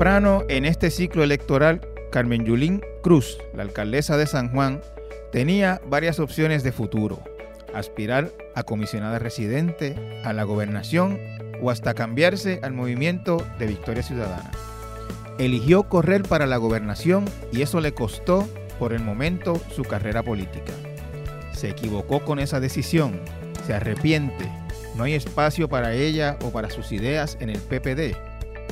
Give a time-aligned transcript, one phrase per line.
[0.00, 4.80] Temprano en este ciclo electoral, Carmen Yulín Cruz, la alcaldesa de San Juan,
[5.30, 7.22] tenía varias opciones de futuro.
[7.74, 11.18] Aspirar a comisionada residente, a la gobernación
[11.60, 14.50] o hasta cambiarse al movimiento de Victoria Ciudadana.
[15.38, 18.48] Eligió correr para la gobernación y eso le costó
[18.78, 20.72] por el momento su carrera política.
[21.52, 23.20] Se equivocó con esa decisión,
[23.66, 24.50] se arrepiente,
[24.96, 28.29] no hay espacio para ella o para sus ideas en el PPD.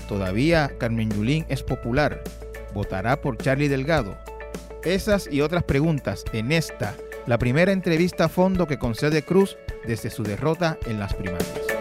[0.09, 2.25] Todavía Carmen Yulín es popular,
[2.73, 4.17] votará por Charlie Delgado.
[4.83, 6.95] Esas y otras preguntas en esta,
[7.27, 11.78] la primera entrevista a fondo que concede Cruz desde su derrota en las primarias.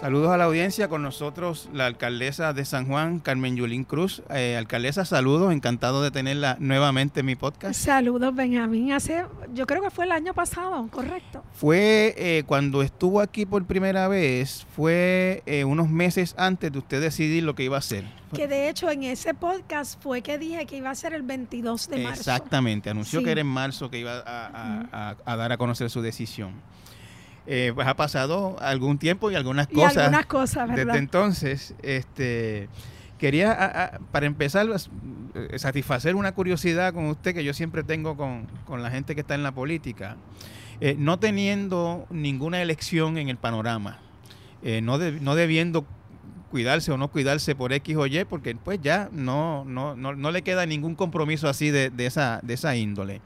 [0.00, 4.22] Saludos a la audiencia, con nosotros la alcaldesa de San Juan, Carmen Yulín Cruz.
[4.30, 7.78] Eh, alcaldesa, saludos, encantado de tenerla nuevamente en mi podcast.
[7.78, 8.92] Saludos, Benjamín.
[8.92, 11.44] Hace, yo creo que fue el año pasado, correcto.
[11.52, 17.02] Fue eh, cuando estuvo aquí por primera vez, fue eh, unos meses antes de usted
[17.02, 18.04] decidir lo que iba a hacer.
[18.32, 21.90] Que de hecho en ese podcast fue que dije que iba a ser el 22
[21.90, 22.20] de marzo.
[22.20, 26.54] Exactamente, anunció que era en marzo que iba a dar a conocer su decisión.
[27.46, 29.96] Eh, pues ha pasado algún tiempo y algunas cosas.
[29.96, 30.86] algunas cosas, ¿verdad?
[30.86, 32.68] Desde entonces, este,
[33.18, 34.68] quería, para empezar,
[35.34, 38.46] eh, satisfacer una curiosidad con usted que yo siempre tengo con,
[38.82, 40.16] la gente que está en la política.
[40.80, 43.98] Eh, no teniendo ninguna elección en el panorama,
[44.82, 45.86] no, no debiendo
[46.50, 50.30] cuidarse o no cuidarse por X o Y, porque pues ya no, no, no, no
[50.30, 53.22] le queda ningún compromiso así de, de, esa, de esa índole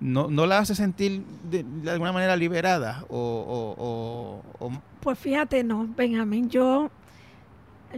[0.00, 4.40] no, no la hace sentir de, alguna manera liberada o,
[5.00, 6.90] Pues fíjate, no, Benjamín, yo,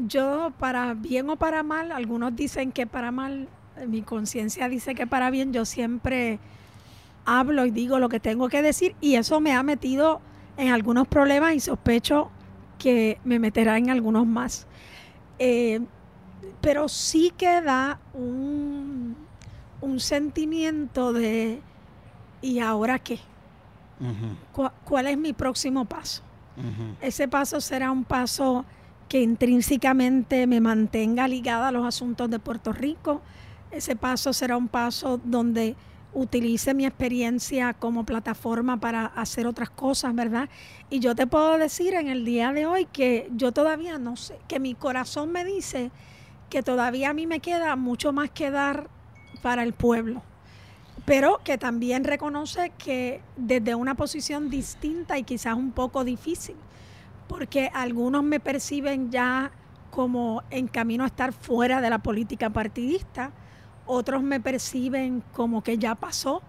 [0.06, 3.48] yo para bien o para mal, algunos dicen que para mal,
[3.87, 6.39] mi conciencia dice que para bien, yo siempre
[7.27, 10.21] hablo y digo lo que tengo que decir y eso me ha metido
[10.56, 12.31] en algunos problemas y sospecho
[12.78, 14.67] que me meterá en algunos más.
[15.39, 15.81] Eh,
[16.62, 19.17] pero sí queda un,
[19.82, 21.61] un sentimiento de
[22.43, 23.19] ¿y ahora qué?
[24.84, 26.23] ¿Cuál es mi próximo paso?
[27.01, 28.65] Ese paso será un paso
[29.09, 33.23] que intrínsecamente me mantenga ligada a los asuntos de Puerto Rico.
[33.71, 35.77] Ese paso será un paso donde
[36.12, 40.49] utilice mi experiencia como plataforma para hacer otras cosas, ¿verdad?
[40.91, 44.39] Y yo te puedo decir en el día de hoy que yo todavía no sé,
[44.49, 45.91] que mi corazón me dice
[46.49, 48.91] que todavía a mí me queda mucho más que dar
[49.41, 50.23] para el pueblo
[51.05, 56.56] pero que también reconoce que desde una posición distinta y quizás un poco difícil,
[57.28, 59.53] porque algunos me perciben ya
[59.91, 63.33] como en camino a estar fuera de la política partidista,
[63.87, 66.43] otros me perciben como que ya pasó,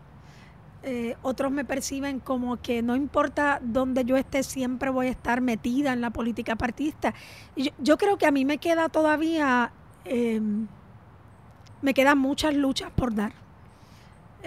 [0.83, 5.41] eh, otros me perciben como que no importa dónde yo esté, siempre voy a estar
[5.41, 7.13] metida en la política partidista.
[7.79, 9.71] Yo, creo que a mí me queda todavía,
[10.05, 10.67] em,
[11.81, 13.33] me quedan muchas luchas por dar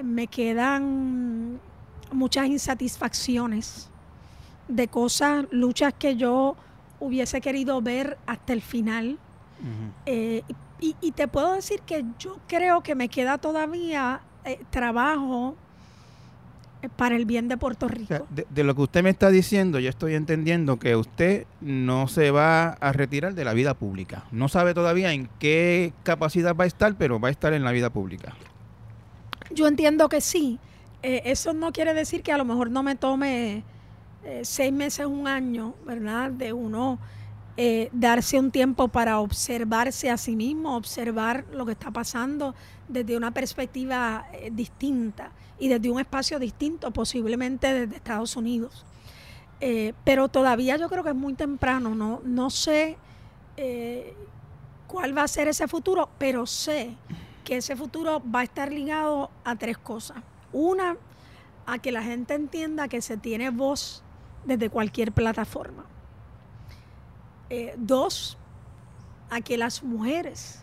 [0.02, 1.60] me quedan
[2.12, 3.88] muchas insatisfacciones
[4.68, 6.56] de cosas, luchas que yo
[7.00, 9.18] hubiese querido ver hasta el final.
[10.06, 10.42] Eh,
[10.80, 15.56] y, te puedo decir que yo creo que me queda todavía eh, trabajo
[16.82, 18.26] eh, para el bien de Puerto Rico.
[18.28, 22.70] de, lo que usted me está diciendo, yo estoy entendiendo que usted no se va
[22.72, 24.24] a retirar de la vida pública.
[24.30, 27.72] No sabe todavía en qué capacidad va a estar, pero va a estar en la
[27.72, 28.34] vida pública.
[29.54, 30.58] Yo entiendo que sí.
[31.02, 33.62] Eh, eso no quiere decir que a lo mejor no me tome
[34.24, 36.30] eh, seis meses, un año, ¿verdad?
[36.32, 36.98] De uno
[37.56, 42.54] eh, darse un tiempo para observarse a sí mismo, observar lo que está pasando
[42.88, 48.84] desde una perspectiva distinta y desde un espacio distinto, posiblemente desde Estados Unidos.
[50.04, 52.98] pero todavía yo creo que es muy temprano, no, no sé
[54.88, 56.96] cuál va a ser ese futuro, pero sé
[57.44, 60.16] que ese futuro va a estar ligado a tres cosas.
[60.52, 60.96] Una,
[61.66, 64.02] a que la gente entienda que se tiene voz
[64.44, 65.84] desde cualquier plataforma.
[67.50, 68.38] Eh, dos,
[69.30, 70.62] a que las mujeres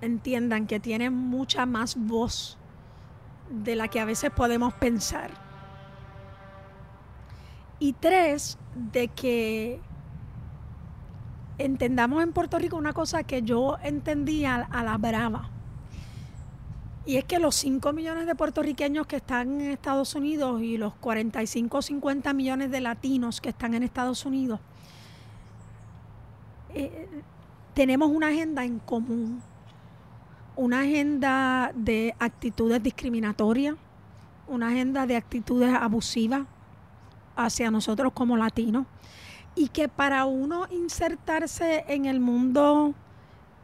[0.00, 2.58] entiendan que tienen mucha más voz
[3.50, 5.30] de la que a veces podemos pensar.
[7.78, 8.58] Y tres,
[8.92, 9.80] de que
[11.58, 15.50] entendamos en Puerto Rico una cosa que yo entendía a la brava
[17.04, 20.94] y es que los 5 millones de puertorriqueños que están en Estados Unidos y los
[20.94, 24.60] 45 o 50 millones de latinos que están en Estados Unidos,
[26.74, 27.08] eh,
[27.74, 29.42] tenemos una agenda en común,
[30.54, 33.74] una agenda de actitudes discriminatorias,
[34.46, 36.42] una agenda de actitudes abusivas
[37.34, 38.86] hacia nosotros como latinos,
[39.56, 42.94] y que para uno insertarse en el mundo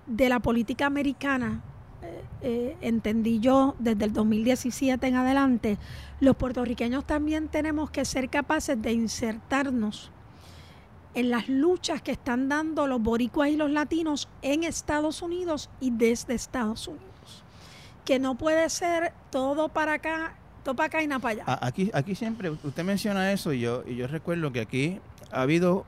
[0.07, 1.63] de la política americana,
[2.09, 5.79] eh, eh, entendí yo desde el 2017 en adelante,
[6.21, 10.11] los puertorriqueños también tenemos que ser capaces de insertarnos
[11.15, 15.91] en las luchas que están dando los boricuas y los latinos en Estados Unidos y
[15.91, 17.45] desde Estados Unidos.
[18.05, 20.35] Que no puede ser todo para acá,
[20.65, 21.59] todo para acá y nada para allá.
[21.61, 25.01] Aquí, aquí siempre, usted menciona eso y yo, y yo recuerdo que aquí
[25.33, 25.85] ha habido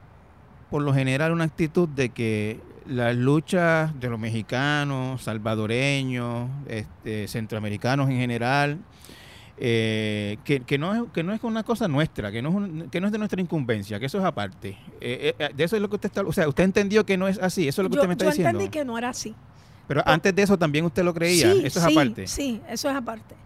[0.69, 8.11] por lo general una actitud de que las luchas de los mexicanos, salvadoreños, este, centroamericanos
[8.11, 8.79] en general,
[9.59, 13.07] eh, que, no es, que no es una cosa nuestra, que no es, que no
[13.07, 14.77] es de nuestra incumbencia, que eso es aparte.
[15.01, 17.29] Eh, eh, de eso es lo que usted está, o sea, usted entendió que no
[17.29, 18.51] es así, eso es lo que usted me está diciendo.
[18.51, 19.37] Yo entendí que no era así.
[19.87, 22.27] Pero antes de eso también usted lo creía, eso es aparte.
[22.27, 23.37] Sí, eso es aparte.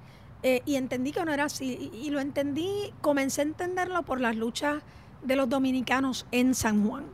[0.64, 4.82] y entendí que no era así, y lo entendí, comencé a entenderlo por las luchas
[5.22, 7.04] de los dominicanos en San Juan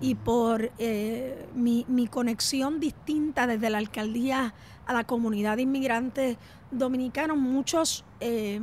[0.00, 4.54] y por eh, mi, conexión distinta desde la alcaldía
[4.86, 6.36] a la comunidad de inmigrantes
[6.70, 8.60] dominicanos, muchos eh,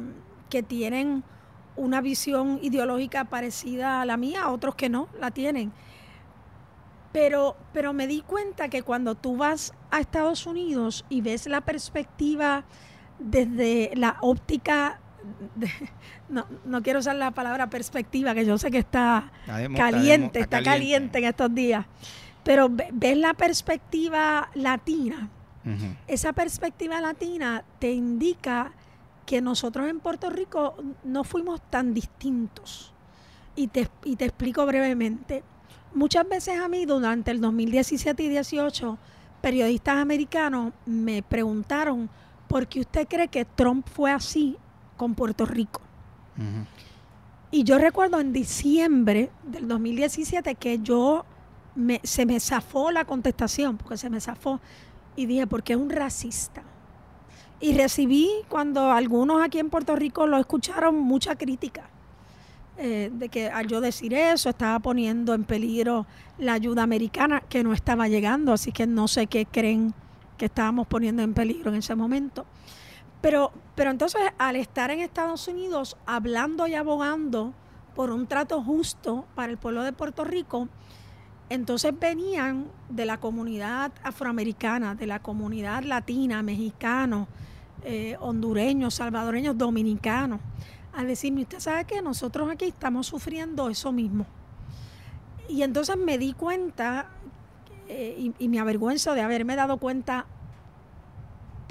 [0.49, 1.23] que tienen
[1.75, 5.73] una visión ideológica parecida a la mía, otros que no la tienen.
[7.11, 11.61] Pero, pero me di cuenta que cuando tú vas a Estados Unidos y ves la
[11.61, 12.65] perspectiva
[13.19, 14.99] desde la óptica
[16.29, 19.31] no, no quiero usar la palabra perspectiva, que yo sé que está
[19.75, 21.85] caliente, está, caliente en estos días,
[22.43, 25.29] pero ves la perspectiva latina.
[26.07, 28.73] Esa perspectiva latina te indica
[29.25, 30.75] que nosotros en Puerto Rico
[31.05, 32.93] no fuimos tan distintos.
[33.55, 35.43] Y te, y te explico brevemente.
[35.93, 38.97] Muchas veces a mí, durante el 2017 y 2018,
[39.41, 42.09] periodistas americanos me preguntaron
[42.47, 44.57] por qué usted cree que Trump fue así
[44.97, 45.81] con Puerto Rico.
[47.51, 51.25] Y yo recuerdo en diciembre del 2017 que yo
[51.75, 54.59] me, se me zafó la contestación, porque se me zafó,
[55.15, 56.63] y dije, porque es un racista.
[57.59, 61.89] Y recibí, cuando algunos aquí en Puerto Rico lo escucharon, mucha crítica.
[62.77, 66.07] Eh, de que al yo decir eso estaba poniendo en peligro
[66.39, 69.93] la ayuda americana que no estaba llegando, así que no sé qué creen
[70.39, 72.47] que estábamos poniendo en peligro en ese momento.
[73.23, 77.53] Pero, pero entonces al estar en Estados Unidos hablando y abogando
[77.95, 80.67] por un trato justo para el pueblo de Puerto Rico,
[81.49, 87.29] entonces venían de la comunidad afroamericana, de la comunidad latina, mexicano,
[87.85, 90.41] eh, hondureños, salvadoreños, dominicanos,
[90.93, 94.25] a decirme, usted sabe que nosotros aquí estamos sufriendo eso mismo.
[95.47, 97.07] Y entonces me di cuenta,
[97.87, 100.25] eh, y, y me avergüenzo de haberme dado cuenta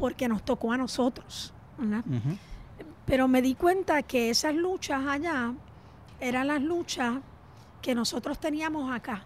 [0.03, 1.55] porque nos tocó a nosotros.
[3.07, 5.55] Pero me di cuenta que esas luchas allá
[6.19, 7.21] eran las luchas
[7.81, 9.25] que nosotros teníamos acá.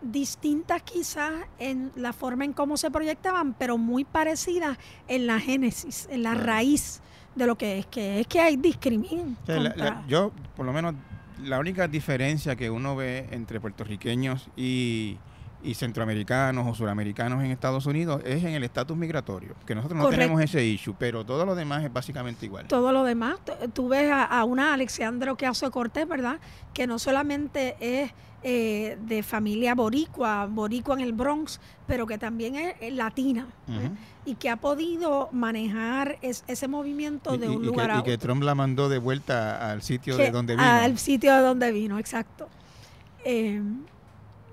[0.00, 4.78] Distintas quizás en la forma en cómo se proyectaban, pero muy parecidas
[5.08, 7.00] en la génesis, en la raíz
[7.34, 9.36] de lo que es, que es que hay discriminación.
[10.06, 10.94] yo, por lo menos,
[11.42, 15.18] la única diferencia que uno ve entre puertorriqueños y,
[15.64, 20.08] y centroamericanos o suramericanos en Estados Unidos es en el estatus migratorio, que nosotros no
[20.08, 22.66] tenemos ese issue, pero todo lo demás es básicamente igual.
[22.66, 23.36] Todo lo demás,
[23.72, 26.38] tú ves a, una Alexandra hace Cortés, ¿verdad?
[26.72, 32.56] Que no solamente es eh, de familia boricua, boricua en el Bronx, pero que también
[32.56, 33.90] es, latina ¿eh?
[34.26, 38.12] y que ha podido manejar ese movimiento de un lugar a otro.
[38.12, 40.66] Y que Trump la mandó de vuelta al sitio de donde vino.
[40.66, 42.48] Al sitio de donde vino, exacto.
[43.24, 43.62] Eh,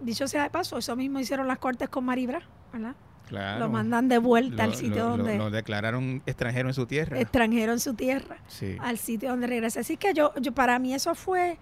[0.02, 2.42] dicho sea de paso, eso mismo hicieron las cortes con Maribra,
[2.72, 2.96] ¿verdad?
[3.28, 3.60] Claro.
[3.60, 5.38] Lo mandan de vuelta al sitio donde...
[5.38, 7.20] Lo, declararon extranjero en su tierra.
[7.20, 8.38] Extranjero en su tierra.
[8.48, 8.76] Sí.
[8.82, 9.80] Al sitio donde regresa.
[9.80, 11.58] Así que yo, yo para mí eso fue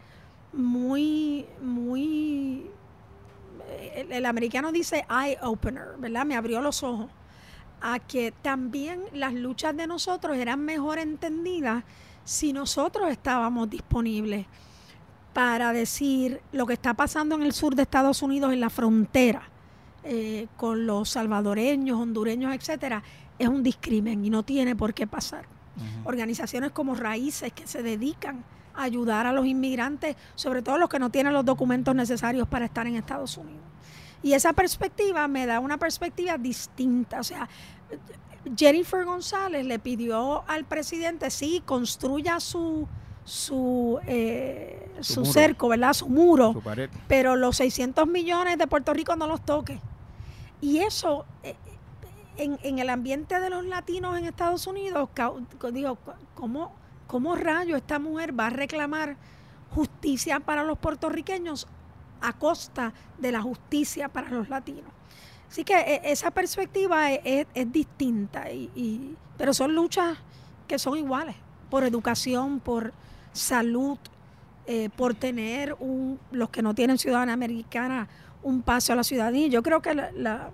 [0.52, 2.72] muy, muy...
[3.94, 6.26] El, el americano dice eye opener, ¿verdad?
[6.26, 7.12] Me abrió los ojos
[7.82, 11.84] a que también las luchas de nosotros eran mejor entendidas
[12.24, 14.48] si nosotros estábamos disponibles
[15.40, 19.44] para decir lo que está pasando en el sur de Estados Unidos, en la frontera,
[20.04, 23.02] eh, con los salvadoreños, hondureños, etcétera,
[23.38, 25.46] es un discrimen y no tiene por qué pasar.
[26.04, 28.44] Organizaciones como Raíces que se dedican
[28.76, 32.66] a ayudar a los inmigrantes, sobre todo los que no tienen los documentos necesarios para
[32.66, 33.64] estar en Estados Unidos.
[34.22, 37.22] Y esa perspectiva me da una perspectiva distinta.
[37.22, 37.48] O sea,
[38.58, 42.90] Jennifer González le pidió al presidente, sí, construya su,
[43.30, 45.94] su, eh, su, cerco, ¿verdad?
[45.94, 46.62] Su muro.
[47.08, 49.80] Pero los 600 millones de Puerto Rico no los toque.
[50.62, 51.56] Y eso, eh,
[52.38, 55.10] en, en, el ambiente de los latinos en Estados Unidos,
[55.72, 55.98] digo,
[56.36, 56.74] ¿cómo,
[57.08, 59.18] ¿cómo rayo esta mujer va a reclamar
[59.74, 61.68] justicia para los puertorriqueños
[62.22, 64.92] a costa de la justicia para los latinos.
[65.50, 70.18] Así que eh, esa perspectiva es, distinta, y, pero son luchas
[70.68, 71.36] que son iguales,
[71.70, 72.94] por educación, por
[73.34, 73.98] salud,
[74.72, 78.08] eh, por tener un, los que no tienen ciudadanía americana
[78.44, 79.48] un paso a la ciudadanía.
[79.48, 80.52] Yo creo que la,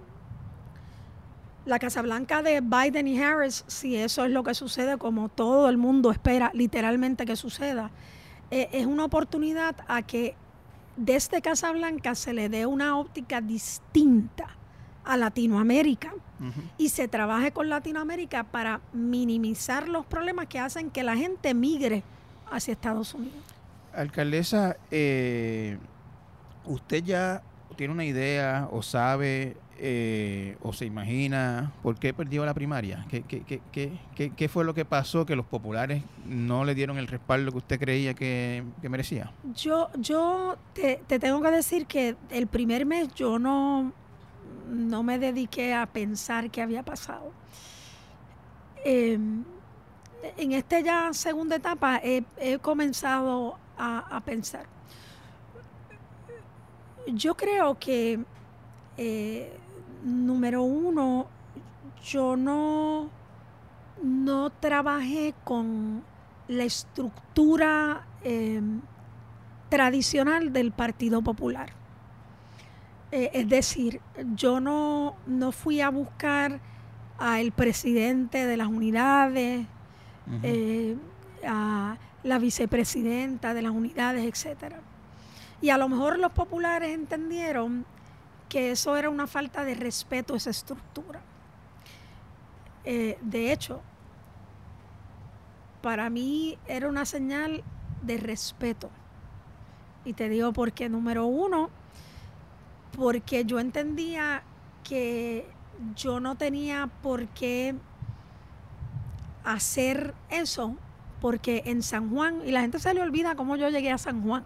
[1.65, 5.67] la, Casa Blanca de Biden y Harris, si eso es lo que sucede, como todo
[5.67, 7.91] el mundo espera literalmente que suceda,
[8.51, 10.35] eh, es una oportunidad a que
[10.95, 14.47] desde Casa Blanca se le dé una óptica distinta
[15.03, 16.13] a Latinoamérica
[16.77, 22.03] y se trabaje con Latinoamérica para minimizar los problemas que hacen que la gente migre
[22.51, 23.43] hacia Estados Unidos.
[23.93, 25.77] Alcaldesa, eh,
[26.65, 27.43] usted ya
[27.75, 33.05] tiene una idea o sabe eh, o se imagina por qué perdió la primaria?
[33.09, 37.57] ¿Qué, qué, fue lo que pasó que los populares no le dieron el respaldo que
[37.57, 39.31] usted creía que, merecía?
[39.53, 43.91] Yo, yo te, tengo que decir que el primer mes yo no,
[44.69, 47.33] no me dediqué a pensar qué había pasado.
[48.85, 49.43] Em,
[50.37, 52.23] en esta ya segunda etapa he,
[52.61, 54.65] comenzado a, pensar.
[57.07, 58.19] Yo creo que
[58.97, 59.57] eh,
[60.03, 61.27] número uno,
[62.03, 63.09] yo no,
[64.01, 66.03] no trabajé con
[66.47, 68.81] la estructura em,
[69.69, 71.73] tradicional del Partido Popular.
[73.11, 74.01] Eh, es decir,
[74.35, 76.59] yo no, no fui a buscar
[77.17, 79.67] al presidente de las unidades,
[80.43, 80.95] eh,
[81.45, 84.79] a la vicepresidenta de las unidades, etcétera.
[85.61, 87.85] Y a lo mejor los populares entendieron
[88.49, 91.21] que eso era una falta de respeto a esa estructura.
[92.83, 93.81] Eh, de hecho,
[95.81, 97.63] para mí era una señal
[98.01, 98.89] de respeto.
[100.03, 101.69] Y te digo porque, número uno,
[102.95, 104.43] porque yo entendía
[104.83, 105.47] que
[105.95, 107.75] yo no tenía por qué
[109.45, 110.75] hacer eso,
[111.21, 114.23] porque en San Juan, y la gente se le olvida cómo yo llegué a San
[114.23, 114.43] Juan.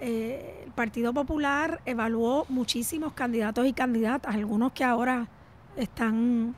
[0.00, 5.28] Eh, el Partido Popular evaluó muchísimos candidatos y candidatas, algunos que ahora
[5.76, 6.56] están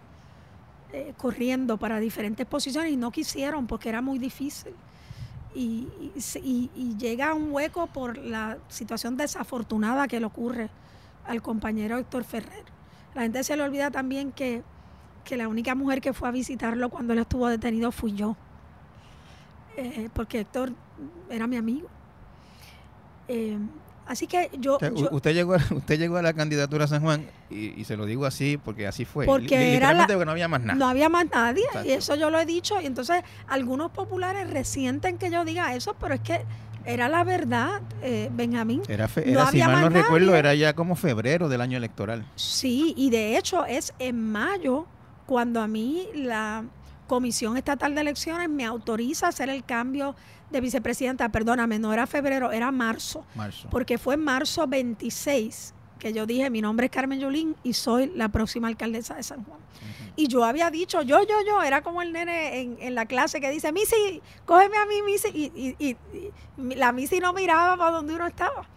[0.92, 4.72] eh, corriendo para diferentes posiciones y no quisieron porque era muy difícil.
[5.54, 5.88] Y,
[6.98, 10.70] llega un hueco por la situación desafortunada que le ocurre
[11.26, 12.64] al compañero Héctor Ferrer.
[13.14, 14.62] La gente se le olvida también que,
[15.24, 18.36] que la única mujer que fue a visitarlo cuando él estuvo detenido fui yo,
[19.76, 20.72] eh, porque Héctor
[21.30, 21.88] era mi amigo.
[23.26, 23.58] Eh,
[24.06, 24.78] así que yo,
[25.10, 28.58] Usted llegó, usted llegó a la candidatura a San Juan y, se lo digo así
[28.62, 29.24] porque así fue.
[29.26, 30.78] Porque, era no había más nada.
[30.78, 35.18] No había más nadie y eso yo lo he dicho y entonces algunos populares resienten
[35.18, 36.44] que yo diga eso, pero es que
[36.86, 38.82] era la verdad, eh, Benjamín.
[38.88, 42.26] Era, fe, no si mal no recuerdo, era ya como febrero del año electoral.
[42.36, 44.86] Sí, y de hecho es en mayo
[45.26, 46.64] cuando a mí la
[47.06, 50.14] Comisión Estatal de Elecciones me autoriza a hacer el cambio
[50.50, 53.26] de vicepresidenta, perdóname, no era febrero, era marzo.
[53.34, 53.68] Marzo.
[53.70, 58.12] Porque fue en marzo 26 que yo dije, mi nombre es Carmen Yulín y soy
[58.14, 59.58] la próxima alcaldesa de San Juan.
[60.16, 63.50] Y yo había dicho, yo, yo, yo, era como el nene en, la clase que
[63.50, 65.28] dice, Missy, cógeme a mí, Missy.
[65.78, 65.96] Y,
[66.76, 68.68] la Missy no miraba para donde uno estaba.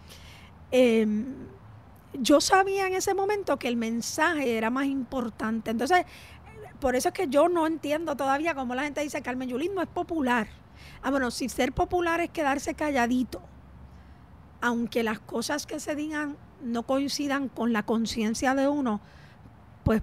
[0.72, 1.36] Em,
[2.14, 5.70] yo sabía en ese momento que el mensaje era más importante.
[5.70, 6.06] Entonces,
[6.80, 9.82] por eso es que yo no entiendo todavía cómo la gente dice Carmen Yulín no
[9.82, 10.48] es popular.
[11.02, 13.42] Ah, bueno, si ser popular es quedarse calladito,
[14.62, 19.00] aunque las cosas que se digan no coincidan con la conciencia de uno,
[19.84, 20.02] pues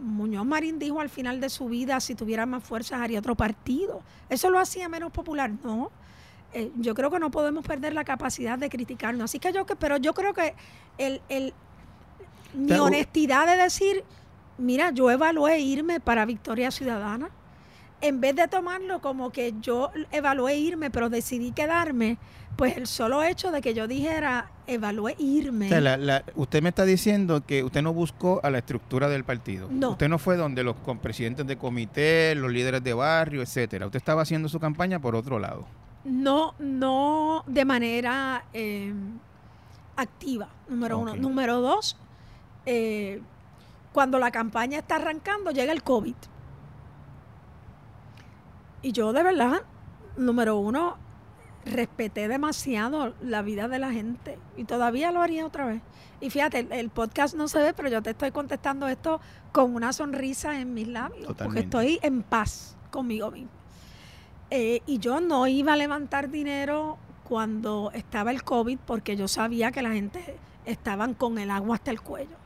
[0.00, 4.02] Muñoz Marín dijo al final de su vida, si tuviera más fuerzas haría otro partido.
[4.28, 5.52] ¿Eso lo hacía menos popular?
[5.62, 5.90] No.
[6.54, 9.24] Eh, yo creo que no podemos perder la capacidad de criticarnos.
[9.24, 10.54] Así que yo que, pero yo creo que
[10.98, 11.54] el, el
[12.52, 14.04] mi honestidad de decir,
[14.58, 17.30] mira, yo evalué irme para Victoria Ciudadana
[18.02, 22.18] en vez de tomarlo como que yo evalué irme, pero decidí quedarme,
[22.56, 25.70] pues el solo hecho de que yo dijera evalué irme.
[26.34, 29.68] usted me está diciendo que usted no buscó a la estructura del partido.
[29.70, 29.92] No.
[29.92, 33.86] Usted no fue donde los presidentes de comité, los líderes de barrio, etcétera.
[33.86, 35.66] Usted estaba haciendo su campaña por otro lado.
[36.04, 39.18] No, no de manera em,
[39.96, 41.14] activa, número uno.
[41.14, 41.96] Número dos,
[42.66, 43.22] eh,
[43.92, 46.14] cuando la campaña está arrancando, llega el COVID.
[48.82, 49.62] Y yo de verdad,
[50.16, 50.96] número uno,
[51.64, 55.82] respeté demasiado la vida de la gente y todavía lo haría otra vez.
[56.20, 59.20] Y fíjate, el, podcast no se ve, pero yo te estoy contestando esto
[59.52, 63.50] con una sonrisa en mis labios, porque estoy en paz conmigo mismo.
[64.50, 69.72] Eh, y yo no iba a levantar dinero cuando estaba el COVID porque yo sabía
[69.72, 72.41] que la gente estaban con el agua hasta el cuello.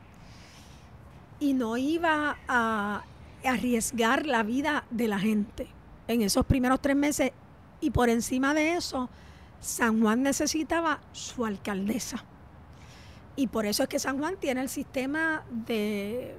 [1.39, 3.03] Y no iba a
[3.45, 5.67] arriesgar la vida de la gente
[6.07, 7.31] en esos primeros tres meses.
[7.79, 9.09] Y por encima de eso,
[9.59, 12.23] San Juan necesitaba su alcaldesa.
[13.35, 16.35] Y por eso es que San Juan tiene el sistema de,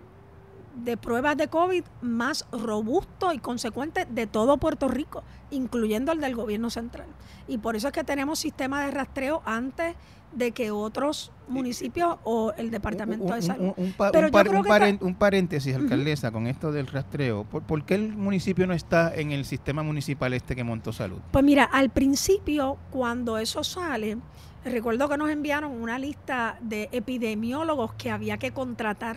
[0.85, 6.35] de pruebas de COVID más robusto y consecuente de todo Puerto Rico, incluyendo el del
[6.35, 7.07] gobierno central.
[7.47, 9.95] Y por eso es que tenemos sistema de rastreo antes
[10.33, 13.73] de que otros municipios o el departamento de salud.
[13.77, 13.95] Un,
[15.01, 17.45] un, paréntesis, alcaldesa, con esto del rastreo.
[17.45, 21.19] ¿Por, qué el municipio no está en el sistema municipal este que montó salud?
[21.31, 24.19] Pues mira, al principio, cuando eso sale,
[24.65, 29.17] recuerdo que nos enviaron una lista de epidemiólogos que había que contratar.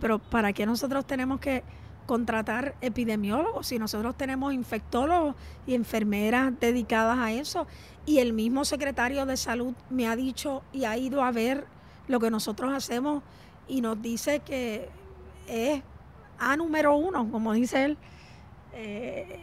[0.00, 1.62] Pero ¿para qué nosotros tenemos que
[2.06, 5.34] contratar epidemiólogos si nosotros tenemos infectólogos
[5.66, 7.66] y enfermeras dedicadas a eso?
[8.06, 11.66] Y el mismo secretario de salud me ha dicho y ha ido a ver
[12.08, 13.22] lo que nosotros hacemos
[13.68, 14.88] y nos dice que
[15.48, 15.82] es
[16.38, 17.98] A número uno, como dice él.
[18.74, 19.40] Eh,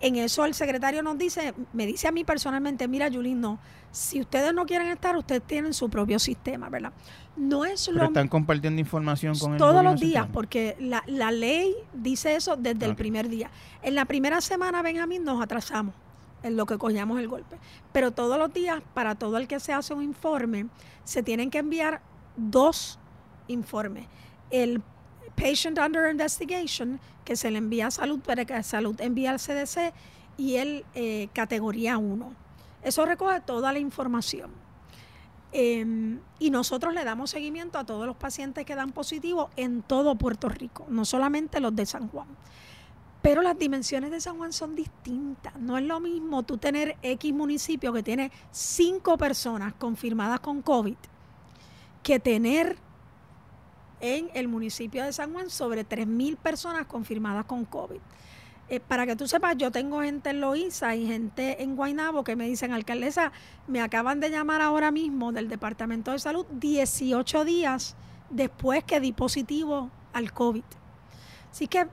[0.00, 3.60] en eso el secretario nos dice, me dice a mí personalmente, mira Yulín, no,
[3.92, 6.92] si ustedes no quieren estar, ustedes tienen su propio sistema, ¿verdad?
[7.36, 8.04] No es lo...
[8.04, 12.84] están compartiendo información con el Todos los días, porque la, la, ley dice eso desde
[12.86, 13.50] el primer día.
[13.82, 15.94] En la primera semana, Benjamín, nos atrasamos
[16.42, 17.56] en lo que cogíamos el golpe.
[17.92, 20.66] Pero todos los días, para todo el que se hace un informe,
[21.04, 22.02] se tienen que enviar
[22.36, 22.98] dos
[23.48, 24.06] informes.
[24.50, 24.82] El
[25.34, 29.92] Patient Under Investigation, que se le envía a Salud, para que Salud envía al CDC,
[30.36, 32.34] y el eh, Categoría 1.
[32.82, 34.50] Eso recoge toda la información.
[35.52, 40.14] Em, y nosotros le damos seguimiento a todos los pacientes que dan positivo en todo
[40.14, 42.28] Puerto Rico, no solamente los de San Juan.
[43.20, 45.54] Pero las dimensiones de San Juan son distintas.
[45.58, 50.96] No es lo mismo tú tener X municipio que tiene cinco personas confirmadas con COVID
[52.02, 52.76] que tener
[54.00, 58.00] en el municipio de San Juan sobre 3.000 personas confirmadas con COVID.
[58.72, 62.36] Eh, para que tú sepas, yo tengo gente en Loíza y gente en Guaynabo que
[62.36, 63.30] me dicen, alcaldesa,
[63.66, 67.96] me acaban de llamar ahora mismo del Departamento de Salud 18 días
[68.30, 70.64] después que di positivo al COVID.
[71.50, 71.90] Así que mm,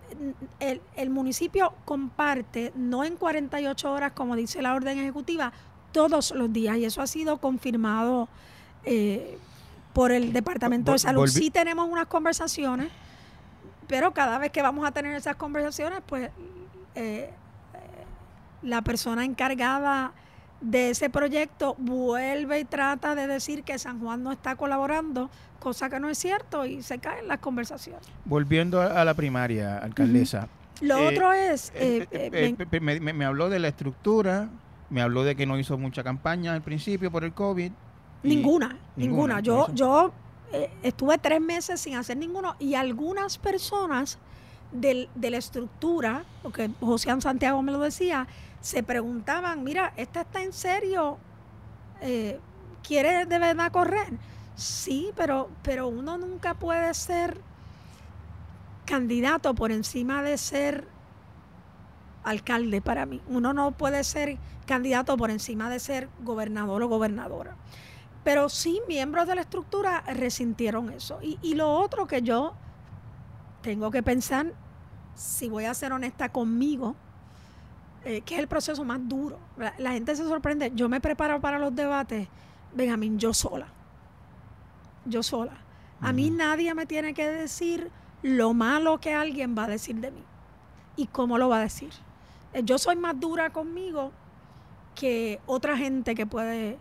[0.95, 5.51] el, municipio comparte, no en 48 horas como dice la orden ejecutiva,
[5.91, 8.29] todos los días y eso ha sido confirmado
[8.85, 9.37] eh,
[9.91, 11.27] por el Departamento de Salud.
[11.27, 12.89] Sí tenemos unas conversaciones,
[13.85, 16.31] pero cada vez que vamos a tener esas conversaciones, pues
[16.95, 17.29] eh,
[18.61, 20.13] la persona encargada
[20.61, 25.89] de ese proyecto vuelve y trata de decir que San Juan no está colaborando, cosa
[25.89, 28.05] que no es cierto y se caen las conversaciones.
[28.25, 30.49] Volviendo a la primaria, alcaldesa.
[30.81, 31.71] Lo eh, otro es...
[31.75, 34.49] Eh, me, habló de la estructura,
[34.89, 37.71] me habló de que no hizo mucha campaña al principio por el COVID.
[38.23, 39.39] Ninguna, ninguna.
[39.39, 40.11] Yo, yo
[40.83, 44.19] estuve tres meses sin hacer ninguno y algunas personas
[44.71, 48.27] de la estructura, porque José Santiago me lo decía,
[48.61, 51.17] se preguntaban, mira, ¿esta está en serio?
[52.01, 52.39] Eh,
[52.83, 54.13] ¿Quiere de verdad correr?
[54.55, 57.39] Sí, pero, pero uno nunca puede ser
[58.85, 60.87] candidato por encima de ser
[62.23, 63.21] alcalde para mí.
[63.27, 67.55] Uno no puede ser candidato por encima de ser gobernador o gobernadora.
[68.23, 71.19] Pero sí, miembros de la estructura resintieron eso.
[71.21, 72.53] Y, y lo otro que yo
[73.61, 74.53] tengo que pensar,
[75.15, 76.95] si voy a ser honesta conmigo,
[78.05, 79.37] eh, que es el proceso más duro.
[79.57, 80.71] La, gente se sorprende.
[80.73, 82.27] Yo me preparo para los debates,
[82.73, 83.67] Benjamín, yo sola.
[85.05, 85.53] Yo sola.
[86.01, 87.91] A mí nadie me tiene que decir
[88.21, 90.23] lo malo que alguien va a decir de mí
[90.95, 91.91] y cómo lo va a decir.
[92.53, 94.11] Eh, yo soy más dura conmigo
[94.95, 96.77] que otra gente que puede...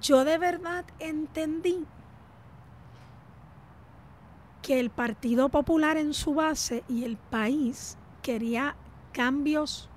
[0.00, 1.86] Yo de verdad entendí
[4.66, 8.74] que el Partido Popular en su base y el país quería
[9.12, 9.88] cambios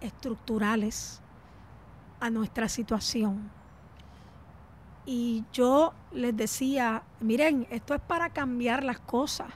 [0.00, 1.20] estructurales
[2.20, 3.50] a nuestra situación.
[5.04, 9.48] Y yo les decía, miren, esto es para cambiar las cosas,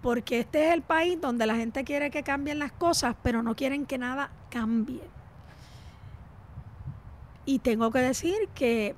[0.00, 3.54] porque este es el país donde la gente quiere que cambien las cosas, pero no
[3.54, 5.02] quieren que nada cambie.
[7.44, 8.94] Y tengo que decir que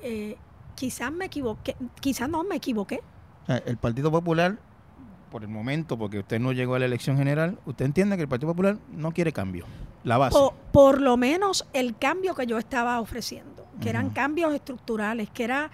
[0.00, 0.38] eh,
[0.76, 3.02] quizás me equivoqué, quizás no me equivoqué,
[3.48, 4.58] el Partido Popular,
[5.30, 8.28] por el momento, porque usted no llegó a la elección general, usted entiende que el
[8.28, 9.66] Partido Popular no quiere cambio,
[10.04, 10.38] la base.
[10.72, 15.70] Por, lo menos el cambio que yo estaba ofreciendo, que eran cambios estructurales, que era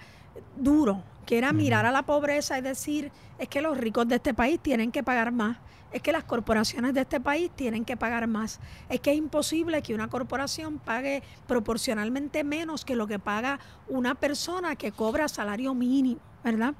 [0.57, 4.33] duro, que era mirar a la pobreza y decir, es que los ricos de este
[4.33, 5.57] país tienen que pagar más,
[5.93, 8.59] es que las corporaciones de este país tienen que pagar más.
[8.89, 14.15] Es que es imposible que una corporación pague proporcionalmente menos que lo que paga una
[14.15, 16.73] persona que cobra salario mínimo, ¿verdad?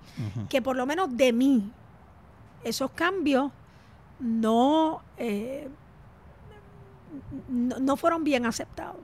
[0.50, 1.72] Que por lo menos de mí,
[2.64, 3.52] esos cambios
[4.20, 5.70] no, eh,
[7.50, 8.98] no, fueron bien aceptados.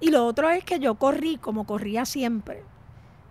[0.00, 2.62] Y lo otro es que yo corrí como corría siempre,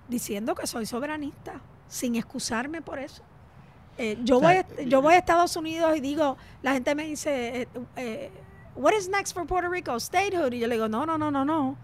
[0.09, 3.21] diciendo que soy soberanista, sin excusarme por eso.
[3.97, 4.55] Eh, yo, voy,
[4.87, 8.31] yo voy a Estados Unidos y digo, la gente me dice, eh, eh,
[8.75, 9.97] what is next for Puerto Rico?
[9.99, 10.51] Statehood.
[10.53, 11.77] Y yo le digo, no, no, no, no, no.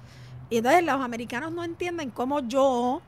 [0.50, 3.02] Y entonces los americanos no entienden cómo yo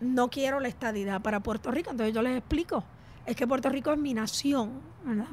[0.00, 1.90] no quiero la estadidad para Puerto Rico.
[1.90, 2.84] Entonces yo les explico,
[3.24, 4.72] es que Puerto Rico es mi nación,
[5.04, 5.26] ¿verdad?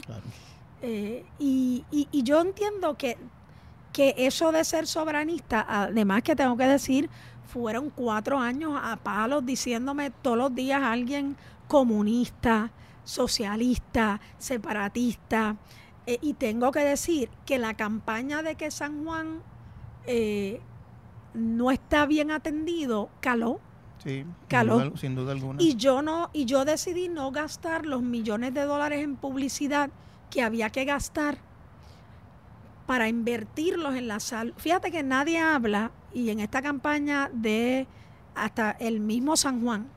[1.40, 3.18] y, y, yo entiendo que,
[3.92, 7.10] que eso de ser soberanista, además que tengo que decir,
[7.48, 11.36] fueron cuatro años a palos diciéndome todos los días alguien
[11.68, 12.72] comunista,
[13.06, 15.56] socialista, separatista.
[16.06, 19.42] Eh, y tengo que decir que la campaña de que San Juan
[20.06, 20.60] eh,
[21.34, 23.60] no está bien atendido caló.
[24.04, 24.96] Sí, caló.
[24.98, 25.62] Sin, duda, alguna.
[25.62, 29.90] Y yo no, y yo decidí no gastar los millones de dólares en publicidad
[30.30, 31.38] que había que gastar
[32.86, 34.54] para invertirlos en la salud.
[34.58, 37.88] Fíjate que nadie habla, y en esta campaña de
[38.36, 39.88] hasta el mismo San Juan,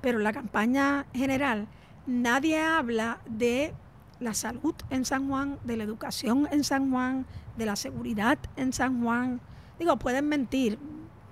[0.00, 1.68] pero la campaña general,
[2.06, 3.74] nadie habla de
[4.20, 8.72] la salud en San Juan, de la educación en San Juan, de la seguridad en
[8.72, 9.40] San Juan.
[9.78, 10.78] Digo, pueden mentir.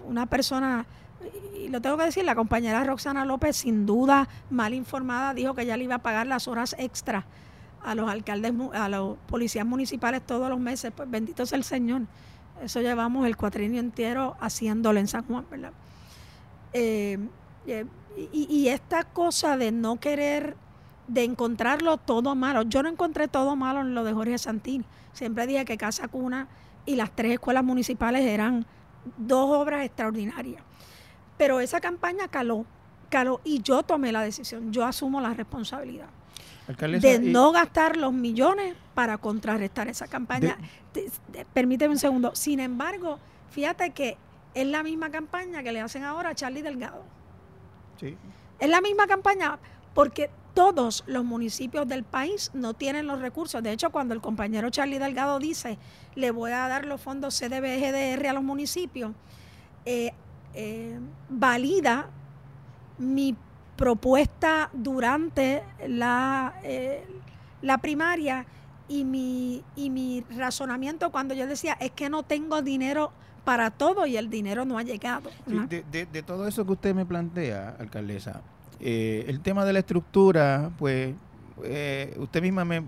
[0.05, 0.85] Una persona,
[1.57, 5.65] y lo tengo que decir, la compañera Roxana López, sin duda mal informada, dijo que
[5.65, 7.25] ya le iba a pagar las horas extra
[7.85, 10.93] a los alcaldes, a los policías municipales todos los meses.
[10.95, 12.03] Pues bendito sea el Señor.
[12.63, 15.73] Eso llevamos el cuatrinio entero haciéndolo en San Juan, ¿verdad?
[16.73, 17.19] Eh,
[17.67, 17.87] eh,
[18.33, 20.57] y, esta cosa de no querer,
[21.09, 22.63] de encontrarlo todo malo.
[22.63, 24.85] Yo no encontré todo malo en lo de Jorge Santini.
[25.13, 26.49] Siempre dije que Casa Cuna
[26.87, 28.67] y las tres escuelas municipales eran
[29.17, 30.63] dos obras extraordinarias.
[31.37, 32.65] Pero esa campaña caló,
[33.09, 36.09] caló y yo tomé la decisión, yo asumo la responsabilidad
[36.67, 40.57] de no gastar los millones para contrarrestar esa campaña.
[41.53, 42.35] permíteme un segundo.
[42.35, 43.19] Sin embargo,
[43.51, 44.17] fíjate que
[44.55, 47.03] es la misma campaña que le hacen ahora a Charlie Delgado.
[48.59, 49.59] Es la misma campaña
[49.95, 53.63] porque todos los municipios del país no tienen los recursos.
[53.63, 55.79] De hecho, cuando el compañero Charlie Delgado dice,
[56.15, 59.13] le voy a dar los fondos CDBGDR a los municipios,
[59.85, 60.13] eh,
[60.55, 62.09] eh, valida
[62.99, 63.37] mi
[63.77, 67.05] propuesta durante la, eh,
[67.63, 68.47] la primaria
[68.89, 73.13] y mi, y mi razonamiento cuando yo decía, es que no tengo dinero
[73.45, 75.31] para todo y el dinero no ha llegado.
[75.47, 78.43] de, todo eso que usted me plantea, alcaldesa,
[78.83, 81.15] eh, el tema de la estructura, pues
[81.65, 82.83] eh, usted misma me,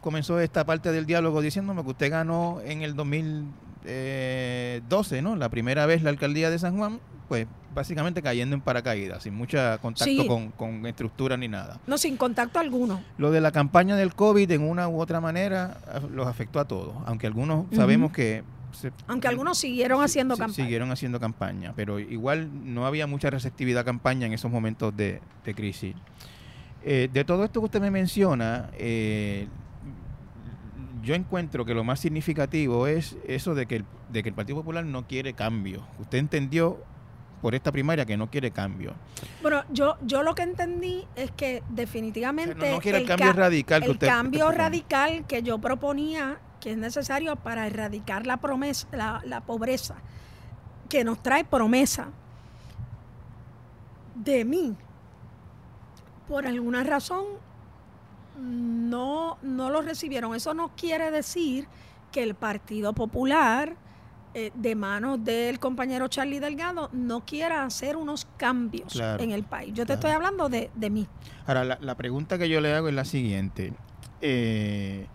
[0.00, 5.34] comenzó esta parte del diálogo diciéndome que usted ganó en el 2012, ¿no?
[5.34, 9.58] La primera vez la alcaldía de San Juan, pues básicamente cayendo en paracaídas, sin mucho
[9.82, 11.80] contacto con, con estructura ni nada.
[11.86, 13.02] No, sin contacto alguno.
[13.18, 15.80] Lo de la campaña del COVID, en una u otra manera,
[16.12, 18.44] los afectó a todos, aunque algunos sabemos que
[19.06, 20.54] aunque algunos siguieron haciendo campaña.
[20.54, 25.20] Siguieron haciendo campaña, pero igual no había mucha receptividad a campaña en esos momentos de,
[25.54, 25.94] crisis.
[26.82, 29.48] Eh, de todo esto que usted me menciona, eh,
[31.02, 34.58] yo encuentro que lo más significativo es eso de que, el, de que el Partido
[34.58, 35.86] Popular no quiere cambio.
[35.98, 36.82] Usted entendió
[37.40, 38.94] por esta primaria que no quiere cambio.
[39.42, 43.90] Bueno, yo, yo lo que entendí es que definitivamente no, quiere el, cambio radical que
[43.90, 48.86] el cambio radical que yo proponía que es necesario para erradicar la promesa,
[49.24, 49.96] la, pobreza,
[50.88, 52.08] que nos trae promesa
[54.14, 54.76] de mí,
[56.28, 57.24] por alguna razón
[58.38, 60.34] no, no lo recibieron.
[60.34, 61.66] Eso no quiere decir
[62.12, 63.76] que el Partido Popular,
[64.34, 69.72] eh, de manos del compañero Charlie Delgado, no quiera hacer unos cambios en el país.
[69.74, 71.08] Yo te estoy hablando de, de mí.
[71.46, 73.72] Ahora, la, la, pregunta que yo le hago es la siguiente.
[74.20, 75.06] Eh,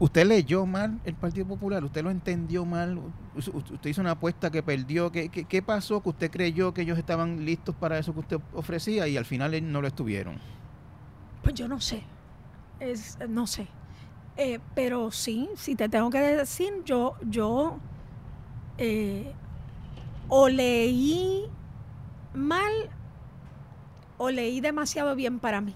[0.00, 1.84] ¿Usted leyó mal el Partido Popular?
[1.84, 3.00] ¿Usted lo entendió mal?
[3.34, 5.10] ¿Usted hizo una apuesta que perdió?
[5.10, 9.16] ¿Qué, pasó que usted creyó que ellos estaban listos para eso que usted ofrecía y
[9.16, 10.38] al final no lo estuvieron?
[11.42, 12.04] Pues yo no sé.
[13.28, 13.66] No sé.
[14.36, 17.78] Eh, pero sí, si te tengo que decir, yo, yo
[18.78, 19.32] eh,
[20.28, 21.44] o leí
[22.34, 22.72] mal
[24.16, 25.74] o leí demasiado bien para mí.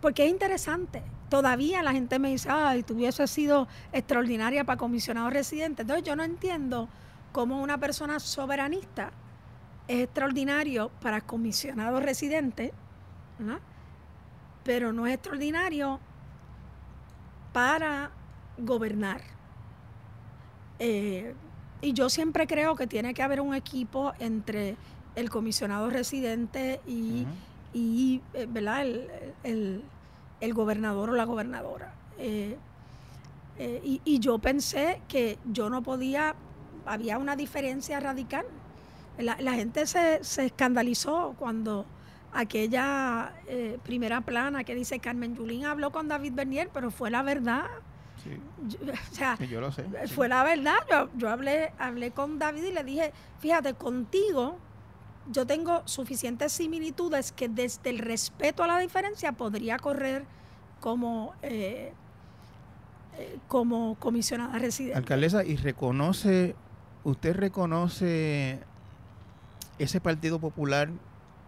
[0.00, 1.02] Porque es interesante
[1.34, 5.82] todavía la gente me dice, ay, tú hubiese sido extraordinaria para comisionado residente.
[5.82, 6.88] Entonces yo no entiendo
[7.32, 9.10] cómo una persona soberanista
[9.88, 12.72] es extraordinario para comisionado residente,
[14.62, 15.98] pero no es extraordinario
[17.52, 18.12] para
[18.56, 19.20] gobernar.
[20.78, 21.34] Eh,
[21.80, 24.76] y yo siempre creo que tiene que haber un equipo entre
[25.16, 27.26] el comisionado residente y,
[27.72, 28.82] y eh, ¿verdad?
[28.82, 29.10] El,
[29.42, 29.82] el,
[30.52, 31.94] gobernador o la gobernadora.
[32.18, 32.56] Eh,
[33.58, 36.34] y, y, yo pensé que yo no podía,
[36.86, 38.44] había una diferencia radical.
[39.18, 41.86] La, la gente se, se, escandalizó cuando
[42.32, 43.32] aquella
[43.84, 47.66] primera plana que dice Carmen Yulín habló con David Bernier, pero fue la verdad.
[48.66, 49.84] Yo, o sea, yo lo sé.
[50.08, 50.74] Fue la verdad.
[50.90, 54.58] Yo, yo hablé, hablé con David y le dije, fíjate, contigo
[55.30, 60.24] yo tengo suficientes similitudes que desde el respeto a la diferencia podría correr
[60.80, 61.92] como, eh,
[63.18, 64.98] eh, como comisionada residente.
[64.98, 66.54] Alcaldesa, ¿y reconoce,
[67.04, 68.60] usted reconoce
[69.78, 70.90] ese Partido Popular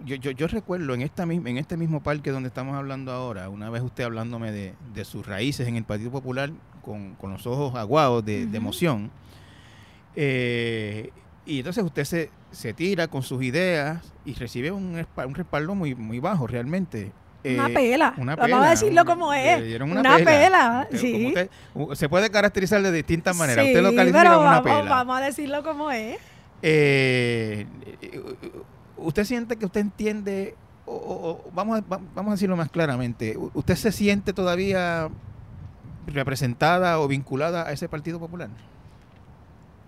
[0.05, 3.71] yo, yo, yo, recuerdo en, esta, en este mismo parque donde estamos hablando ahora, una
[3.71, 6.51] vez usted hablándome de, de sus raíces en el Partido Popular
[6.83, 9.11] con, con los ojos aguados de, emoción.
[10.15, 11.13] Eh,
[11.47, 15.95] y entonces usted se, se, tira con sus ideas y recibe un, un respaldo muy,
[15.95, 17.13] muy bajo realmente.
[17.45, 18.15] Una, eh, pela.
[18.19, 18.49] una pela.
[18.49, 19.81] Vamos a decirlo como es.
[19.81, 20.89] Una, pela.
[20.93, 21.33] sí.
[21.95, 23.65] se puede caracterizar de distintas maneras.
[23.65, 24.91] usted lo califica como una vamos, pela.
[24.91, 26.19] Vamos a decirlo como es.
[26.63, 27.67] Eh,
[28.97, 30.57] ¿Usted siente que usted entiende,
[30.87, 35.09] o, vamos, a, vamos a decirlo más claramente, ¿usted se siente todavía
[36.07, 38.49] representada o vinculada a ese Partido Popular?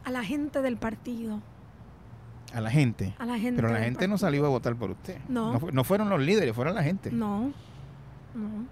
[0.09, 1.42] A la gente del partido.
[2.55, 3.14] A la gente.
[3.18, 3.61] A la gente.
[3.61, 5.18] Pero la gente no salió a votar por usted.
[5.29, 5.61] No.
[5.71, 7.11] No, fueron los líderes, fueron la gente.
[7.11, 7.53] No.
[8.35, 8.64] No.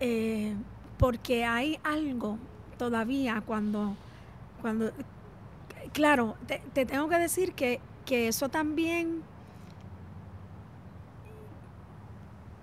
[0.00, 0.56] Eh,
[0.98, 2.38] porque hay algo
[2.78, 3.94] todavía cuando,
[4.60, 4.90] cuando
[5.92, 9.22] claro, te, te tengo que decir que, que eso también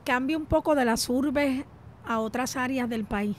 [0.03, 1.63] cambie un poco de las urbes
[2.05, 3.37] a otras áreas del país.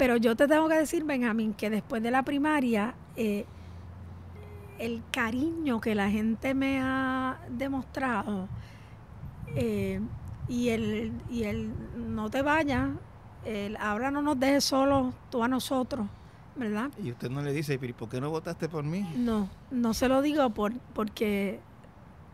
[0.00, 3.44] Pero yo te tengo que decir, Benjamín, que después de la primaria, eh,
[4.78, 8.48] el cariño que la gente me ha demostrado
[9.54, 10.00] eh,
[10.48, 11.70] y, el, y el
[12.14, 12.88] no te vayas,
[13.44, 16.06] el ahora no nos dejes solos tú a nosotros,
[16.56, 16.90] ¿verdad?
[16.96, 19.06] Y usted no le dice, ¿y por qué no votaste por mí?
[19.16, 21.60] No, no se lo digo por, porque,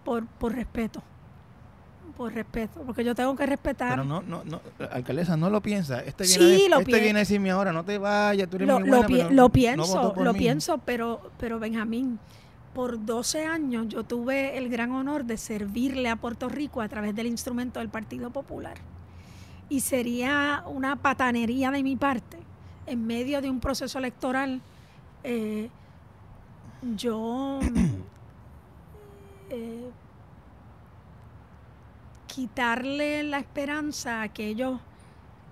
[0.04, 1.02] por, por respeto
[2.16, 3.90] por respeto, porque yo tengo que respetar.
[3.90, 6.00] Pero no, no, no, alcaldesa, no lo piensa.
[6.00, 8.88] Este viene, a, este viene a decirme ahora, no te vayas, tú eres lo, muy
[8.88, 12.18] buena, lo, lo pienso, lo pienso, pero, pero Benjamín,
[12.74, 17.14] por 12 años yo tuve el gran honor de servirle a Puerto Rico a través
[17.14, 18.78] del instrumento del Partido Popular.
[19.68, 22.38] Y sería una patanería de mi parte,
[22.86, 24.60] en medio de un proceso electoral,
[25.22, 25.68] eh,
[26.96, 27.60] yo...
[29.48, 29.90] Eh,
[32.36, 34.78] quitarle la esperanza a aquellos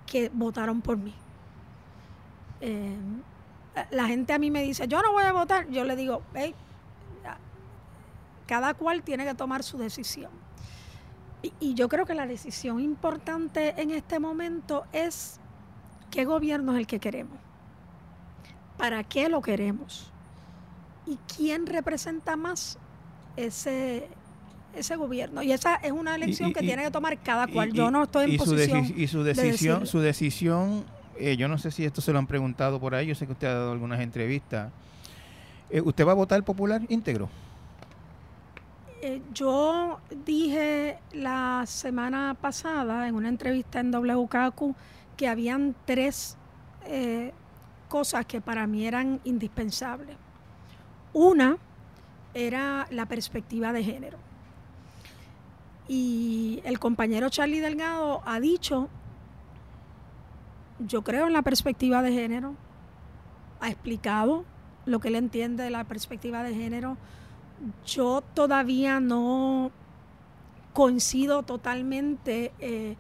[0.07, 1.15] que votaron por mí.
[2.61, 2.95] Eh,
[3.91, 5.67] la gente a mí me dice, yo no voy a votar.
[5.71, 6.55] Yo le digo, hey,
[8.47, 10.31] cada cual tiene que tomar su decisión.
[11.41, 15.41] Y, y, yo creo que la decisión importante en este momento es
[16.11, 17.39] qué gobierno es el que queremos,
[18.77, 20.13] para qué lo queremos
[21.07, 22.79] y quién representa más
[23.37, 24.09] ese,
[24.77, 25.43] ese gobierno.
[25.43, 27.73] Y esa es una elección que tiene que tomar cada cual.
[27.73, 28.93] Yo no estoy en posición.
[28.97, 30.85] y su decisión, su decisión
[31.17, 33.33] eh, yo no sé si esto se lo han preguntado por ahí, yo sé que
[33.33, 34.73] usted ha dado algunas entrevistas.
[35.71, 37.29] Eh, ¿Usted va a votar popular íntegro?
[39.01, 44.75] Eh, yo dije la semana pasada en una entrevista en WKQ
[45.17, 46.37] que habían tres
[47.89, 50.17] cosas que para mí eran indispensables.
[51.15, 51.57] Una
[52.35, 54.19] era la perspectiva de género.
[55.89, 58.89] Y el compañero Charlie Delgado ha dicho,
[60.79, 62.55] yo creo en la perspectiva de género,
[63.61, 64.45] ha explicado
[64.87, 66.97] lo que él entiende de la perspectiva de género.
[67.87, 69.71] Yo todavía no
[70.73, 72.97] coincido totalmente eh,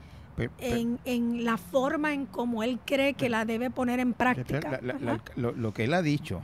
[0.59, 4.81] en, la forma en cómo él cree que la debe poner en práctica.
[5.37, 6.43] lo, que él ha dicho,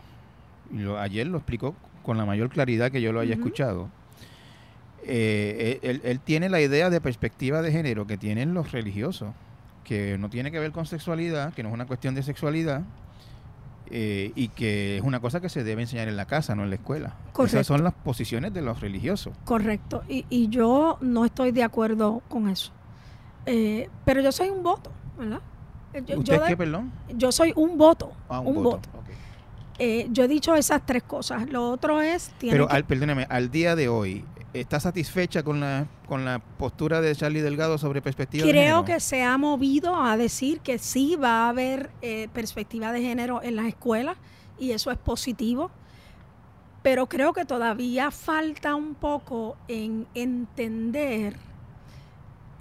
[0.99, 3.89] ayer lo explicó con la mayor claridad que yo lo haya escuchado,
[5.05, 9.31] eh, él, tiene la idea de perspectiva de género que tienen los religiosos,
[9.85, 12.83] que no tiene que ver con sexualidad, que no es una cuestión de sexualidad,
[13.91, 16.71] eh, y que es una cosa que se debe enseñar en la casa, no en
[16.71, 17.17] la escuela.
[17.45, 19.35] Esas son las posiciones de los religiosos.
[19.45, 22.73] Correcto, y, y yo no estoy de acuerdo con eso.
[23.47, 25.41] Eh, pero yo soy un voto, ¿verdad?
[25.93, 26.93] ¿Usted qué, perdón?
[27.17, 28.13] Yo soy un voto.
[28.29, 28.89] Ah, un, voto.
[29.79, 31.51] yo he dicho esas tres cosas.
[31.51, 32.33] Lo otro es...
[32.39, 37.15] Pero, al, perdóneme, al día de hoy, ¿Está satisfecha con la, con la postura de
[37.15, 38.85] Charlie Delgado sobre perspectiva de Creo género?
[38.85, 43.43] que se ha movido a decir que sí va a haber eh, perspectiva de género
[43.45, 44.17] en las escuelas
[44.59, 45.71] y eso es positivo,
[46.83, 51.37] pero creo que todavía falta un poco en entender.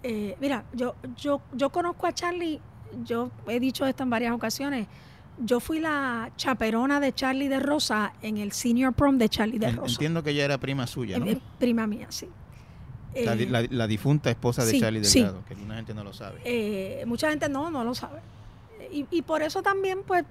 [0.03, 2.61] eh, mira, yo, yo, yo conozco a Charlie,
[3.03, 4.85] yo he dicho esto en varias ocasiones.
[5.41, 9.71] Yo fui la chaperona de Charlie de Rosa en el senior prom de Charlie de
[9.71, 9.93] Rosa.
[9.93, 11.25] Entiendo que ella era prima suya, ¿no?
[11.57, 12.27] Prima mía, sí.
[13.15, 15.19] la, Eh, la- la difunta esposa de sí, Charlie sí.
[15.21, 16.41] Delgado, que una gente no lo sabe.
[16.43, 18.19] Eh, mucha gente no, no lo sabe.
[18.91, 20.25] Y, y por eso también, pues,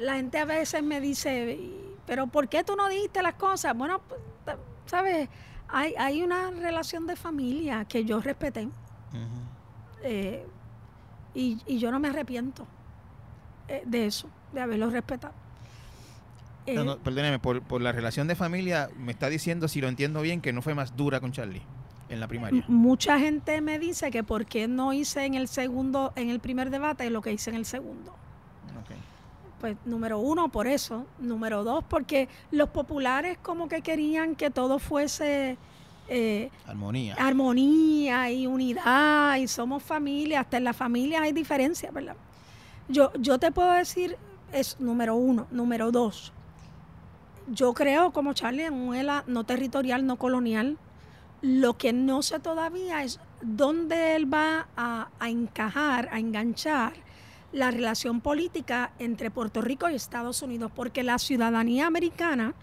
[0.00, 3.76] la gente a veces me dice, "Y- pero ¿por qué tú no dijiste las cosas?
[3.76, 4.20] Bueno, pues,
[4.86, 5.28] ¿sabes?
[5.68, 8.68] Hay, hay una relación de familia que yo respeté
[10.02, 10.44] eh,
[11.34, 12.66] y, y yo no me arrepiento
[13.84, 15.34] de eso, de haberlo respetado.
[16.66, 19.88] Eh, No, no, perdóneme, por, por la relación de familia, me está diciendo, si lo
[19.88, 21.62] entiendo bien, que no fue más dura con Charlie
[22.08, 22.64] en la primaria.
[22.68, 26.70] Mucha gente me dice que por qué no hice en el segundo, en el primer
[26.70, 28.12] debate lo que hice en el segundo.
[28.80, 28.96] Ok.
[29.60, 31.06] Pues número uno, por eso.
[31.18, 35.56] Número dos, porque los populares como que querían que todo fuese
[36.08, 37.14] eh, Armonía.
[37.14, 40.40] armonía y unidad y somos familia.
[40.40, 42.16] Hasta en la familia hay diferencias, ¿verdad?
[42.88, 44.16] Yo, yo te puedo decir,
[44.52, 45.46] es número uno.
[45.50, 46.32] Número dos,
[47.48, 50.78] yo creo como Charlie en un no territorial, no colonial.
[51.42, 56.94] Lo que no sé todavía es dónde él va a, a encajar, a enganchar
[57.52, 62.54] la relación política entre Puerto Rico y Estados Unidos, porque la ciudadanía americana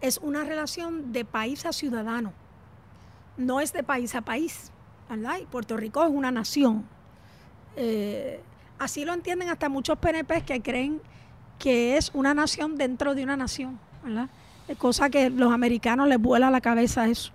[0.00, 2.32] es una relación de país a ciudadano,
[3.36, 4.72] no es de país a país,
[5.10, 5.38] ¿verdad?
[5.42, 6.86] Y Puerto Rico es una nación.
[7.76, 8.40] Eh,
[8.78, 11.00] así lo entienden hasta muchos PNP que creen
[11.58, 14.28] que es una nación dentro de una nación, ¿verdad?
[14.78, 17.32] Cosa que los americanos les vuela la cabeza eso.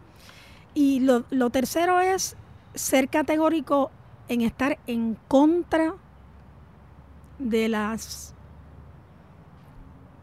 [0.73, 2.35] Y lo tercero es
[2.73, 3.91] ser categórico
[4.27, 5.95] en estar en contra
[7.39, 8.33] de las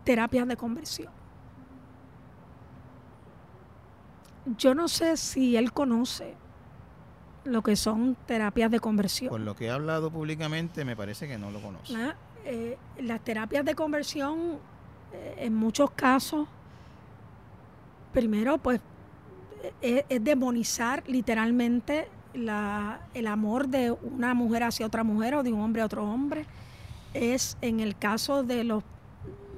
[0.05, 1.13] terapias de conversión.
[4.57, 6.35] Yo no sé si él conoce
[7.51, 9.31] lo que son terapias de conversión.
[9.31, 11.93] Por lo que he hablado públicamente, me parece que no lo conoce.
[11.95, 12.15] ¿verdad?
[12.45, 14.59] Eh, las terapias de conversión,
[15.13, 16.49] eh, en muchos casos,
[18.13, 18.81] primero, pues,
[19.83, 25.53] es, es demonizar literalmente la- el amor de una mujer hacia otra mujer o de
[25.53, 26.47] un hombre a otro hombre.
[27.13, 28.85] Es, en el caso de los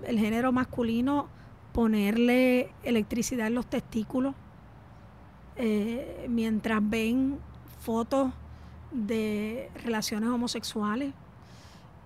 [0.07, 1.29] el género masculino,
[1.73, 4.35] ponerle electricidad en los testículos
[5.57, 7.39] eh, mientras ven
[7.83, 8.31] fotos
[8.93, 11.13] de relaciones homosexuales.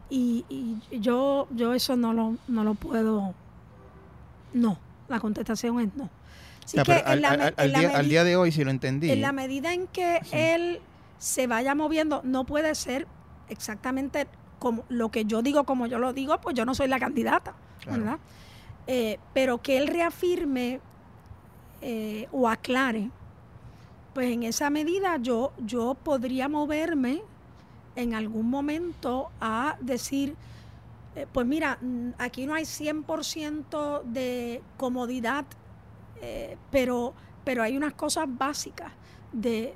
[0.09, 3.35] Y, y yo, yo eso no lo, no lo puedo.
[4.53, 6.09] No, la contestación es no.
[6.65, 9.33] Así que al, la día, al medi- día de hoy, si lo entendí, en la
[9.33, 10.31] medida en que Sí.
[10.33, 10.81] él
[11.19, 13.07] se vaya moviendo, no puede ser
[13.49, 14.27] exactamente
[14.59, 17.55] como lo que yo digo, como yo lo digo, pues yo no soy la candidata,
[17.83, 17.99] Claro.
[17.99, 18.19] ¿verdad?
[18.89, 20.81] Eh, pero que él reafirme
[21.83, 23.11] eh, o aclare,
[24.17, 27.21] pues en esa medida yo, yo podría moverme
[27.97, 30.35] en algún momento a decir,
[31.15, 35.45] eh, pues mira, mm, aquí no hay 100% de comodidad,
[36.23, 37.13] eh, pero,
[37.45, 38.91] pero hay unas cosas básicas
[39.35, 39.75] de,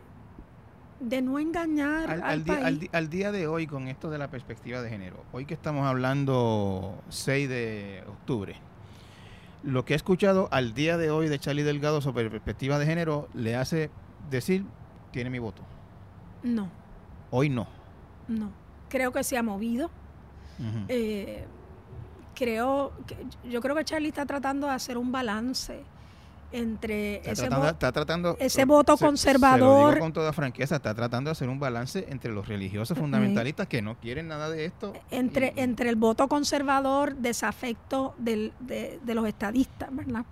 [1.01, 2.81] de no engañar al, al, al día, al país.
[2.81, 5.87] di- al día de hoy, con esto de la perspectiva de género, hoy que estamos
[5.87, 8.57] hablando 6 de octubre,
[9.65, 13.29] lo que he escuchado al día de hoy de Charlie Delgado sobre perspectiva de género
[13.35, 13.91] le hace
[14.29, 14.65] decir,
[15.13, 15.63] tiene mi voto.
[16.43, 16.69] No,
[17.31, 17.67] Hoy no.
[18.29, 18.51] no.
[18.89, 19.87] Creo que se ha movido.
[20.59, 20.85] Ujú.
[20.89, 21.45] Eh,
[22.35, 23.17] creo que,
[23.49, 25.83] yo creo que Charlie está tratando de hacer un balance
[26.53, 30.13] entre Está ese tratando, vo- está tratando- ese voto se- Se lo conservador- digo con
[30.13, 34.27] toda franqueza, está tratando de hacer un balance entre los religiosos fundamentalistas que no quieren
[34.27, 34.93] nada de esto.
[35.13, 40.25] entre, y- entre el voto conservador, desafecto del- de, de los estadistas, ¿verdad?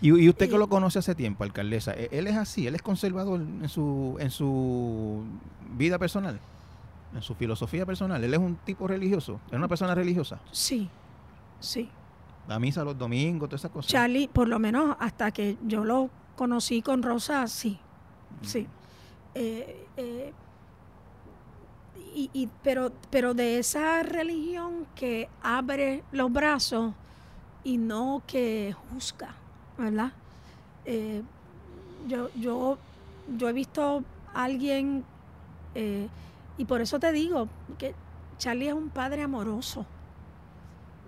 [0.00, 2.82] Y, y usted que lo conoce hace tiempo, alcaldesa, ¿e- él es así, él es
[2.82, 5.22] conservador en su, en su
[5.76, 6.40] vida personal,
[7.14, 8.22] en su filosofía personal.
[8.24, 10.40] Él es un tipo religioso, es una persona religiosa.
[10.52, 10.88] Sí,
[11.60, 11.88] sí.
[12.48, 13.90] La misa los domingos, todas esas cosas.
[13.92, 17.78] Charlie, por lo menos hasta que yo lo conocí con Rosa, sí,
[18.42, 18.66] sí.
[19.34, 20.32] Eh, eh,
[22.14, 26.94] y, y- pero, pero de esa religión que abre los brazos
[27.62, 29.34] y no que juzga,
[29.80, 30.12] ¿verdad?
[30.84, 31.22] Eh,
[32.06, 32.78] yo, yo,
[33.36, 34.04] yo he visto
[34.34, 35.04] a alguien,
[35.74, 36.08] eh,
[36.56, 37.94] y por eso te digo que
[38.38, 39.86] Charlie es un padre amoroso,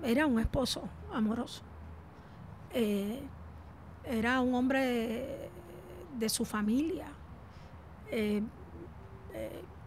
[0.02, 1.62] era un esposo amoroso,
[2.74, 3.20] Eh,
[4.06, 5.50] era un hombre
[6.18, 7.06] de su familia.
[8.10, 8.42] Eh,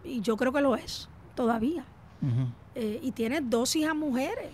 [0.04, 1.84] y yo creo que lo es todavía.
[2.76, 4.50] Y tiene dos hijas mujeres.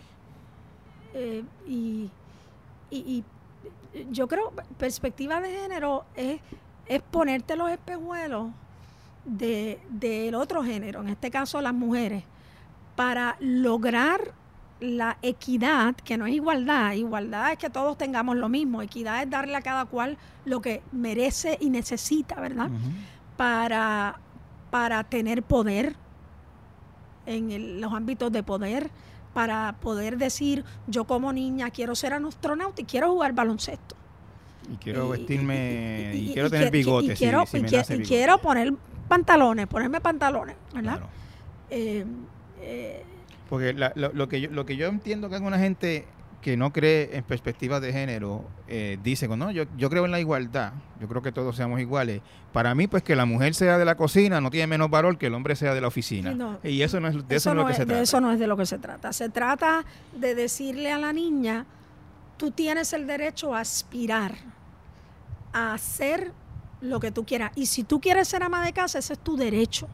[1.66, 2.10] Y,
[2.90, 3.22] y,
[4.10, 6.40] yo creo, perspectiva de género es,
[6.86, 8.50] es ponerte los espejuelos
[9.24, 12.24] de, del otro género, en este caso las mujeres,
[12.96, 14.34] para lograr
[14.80, 19.30] la equidad, que no es igualdad, igualdad es que todos tengamos lo mismo, equidad es
[19.30, 22.68] darle a cada cual lo que merece y necesita, ¿verdad?
[23.36, 24.18] para,
[24.70, 25.96] para tener poder
[27.26, 28.90] en los ámbitos de poder,
[29.32, 33.96] para poder decir, yo como niña quiero ser astronauta y quiero jugar baloncesto.
[34.72, 37.20] Y quiero vestirme, y, quiero tener bigotes.
[37.20, 37.44] Y, quiero,
[38.06, 38.72] quiero poner
[39.08, 41.00] pantalones, ponerme pantalones, ¿verdad?
[41.68, 42.04] Eh,
[42.60, 43.04] eh,
[43.48, 46.06] porque lo, que yo, lo que yo entiendo que alguna gente
[46.42, 50.20] que no cree en perspectiva de género eh, dice, no, yo, yo creo en la
[50.20, 52.20] igualdad, yo creo que todos seamos iguales.
[52.52, 55.28] Para mí, pues que la mujer sea de la cocina no tiene menos valor que
[55.28, 56.58] el hombre sea de la oficina.
[56.62, 57.96] y eso no es de eso, lo que se trata.
[57.96, 59.12] De eso no es de lo que se trata.
[59.12, 59.84] Se trata
[60.14, 61.64] de decirle a la niña,
[62.36, 64.34] tú tienes el derecho a aspirar
[65.52, 66.32] a hacer
[66.80, 67.52] lo que tú quieras.
[67.54, 69.88] Y si tú quieres ser ama de casa, ese es tu derecho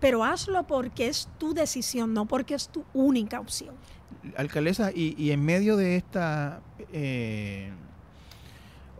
[0.00, 3.74] pero hazlo porque es tu decisión, no porque es tu única opción.
[4.36, 6.60] Alcaldesa, y, en medio de esta
[6.92, 7.70] eh,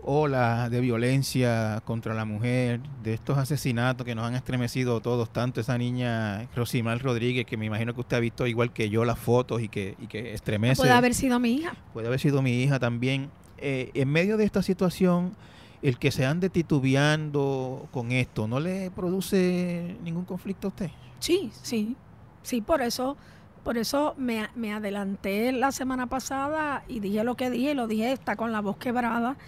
[0.02, 5.60] ola de violencia contra la mujer, de estos asesinatos que nos han estremecido todos, tanto
[5.60, 9.18] esa niña Rosimar Rodríguez, que me imagino que usted ha visto igual que yo las
[9.18, 10.80] fotos y que, y que estremece.
[10.80, 11.74] Puede haber sido mi hija.
[11.92, 13.30] Puede haber sido mi hija también.
[13.58, 15.36] Eh, en medio de esta situación,
[15.82, 20.90] el que se ande titubeando con esto, ¿no le produce ningún conflicto a usted?
[21.18, 21.96] Sí, sí,
[22.42, 23.16] sí, por eso,
[23.62, 28.12] por eso me, me adelanté la semana pasada y dije lo que dije, lo dije,
[28.12, 29.36] está con la voz quebrada.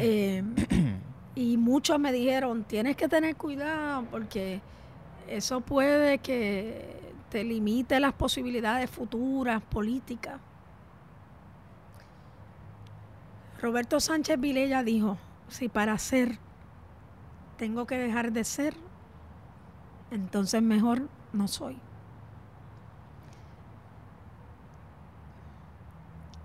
[0.00, 0.42] Eh,
[1.34, 4.60] y muchos me dijeron, tienes que tener cuidado porque
[5.28, 10.40] eso puede que te limite las posibilidades futuras, políticas.
[13.60, 15.18] Roberto Sánchez Vilella dijo,
[15.48, 16.38] si para ser
[17.56, 18.74] tengo que dejar de ser,
[20.10, 21.76] entonces mejor no soy.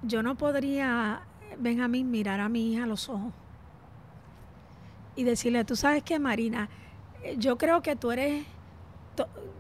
[0.04, 1.22] Yo no podría,
[1.58, 3.32] Benjamín, mirar a mi hija a los ojos
[5.16, 6.68] y decirle, tú sabes qué, Marina,
[7.38, 8.46] yo creo que tú eres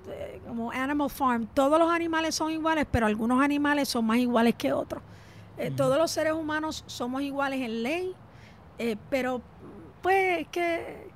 [0.09, 4.55] eh, como Animal Farm, todos los animales son iguales, pero algunos animales son más iguales
[4.55, 5.01] que otros.
[5.57, 8.13] Eh, todos los seres humanos somos iguales en ley,
[8.79, 9.41] eh, pero,
[10.01, 11.07] pues, que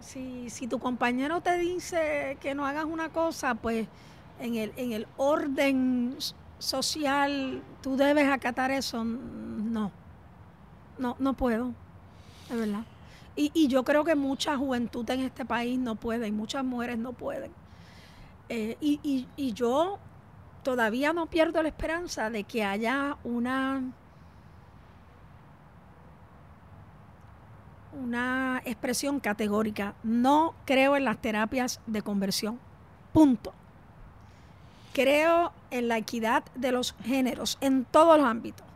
[0.00, 3.86] si, si tu compañero te dice que no hagas una cosa, pues
[4.40, 6.16] en el, en el orden
[6.62, 9.04] social tú debes acatar eso.
[9.04, 9.90] No,
[10.98, 11.72] no, no puedo,
[12.48, 12.84] de verdad.
[13.34, 16.98] Y, y yo creo que mucha juventud en este país no puede, y muchas mujeres
[16.98, 17.50] no pueden.
[18.48, 19.98] Eh, y, y, y yo
[20.62, 23.82] todavía no pierdo la esperanza de que haya una
[28.00, 29.94] una expresión categórica.
[30.02, 32.58] No creo en las terapias de conversión.
[33.12, 33.52] Punto.
[34.92, 38.66] Creo en la equidad de los géneros en todos los ámbitos.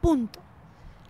[0.00, 0.40] Punto.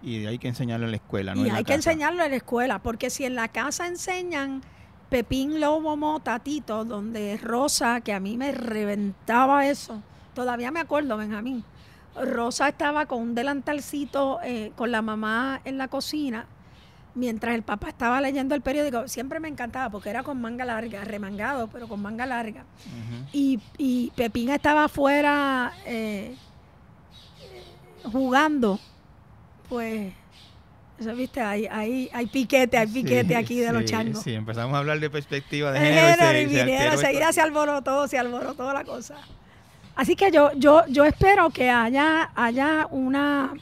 [0.02, 1.44] Y hay que enseñarlo en la escuela, ¿no?
[1.46, 4.62] Y hay que enseñarlo en la escuela, porque si en la casa enseñan
[5.10, 10.02] Pepín Lobo Mota, Tito, donde Rosa, que a mí me reventaba eso,
[10.34, 11.64] todavía me acuerdo, Benjamín.
[12.14, 16.46] Rosa estaba con un delantalcito eh, con la mamá en la cocina
[17.18, 21.04] mientras el papá estaba leyendo el periódico, siempre me encantaba porque era con manga larga,
[21.04, 22.64] remangado, pero con manga larga.
[23.32, 26.36] y, y, Pepín estaba afuera eh,
[28.04, 28.78] jugando,
[29.68, 30.12] pues,
[30.98, 34.22] eso viste, hay, hay, hay piquete, hay piquete aquí de los changos.
[34.22, 36.40] Sí, empezamos a hablar de perspectiva de género.
[36.40, 39.16] y, se, seguida se alborotó, se alborotó la cosa.
[39.96, 43.52] Así que yo, yo, yo espero que haya, haya una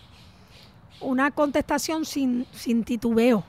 [1.01, 3.45] una contestación sin, sin titubeo.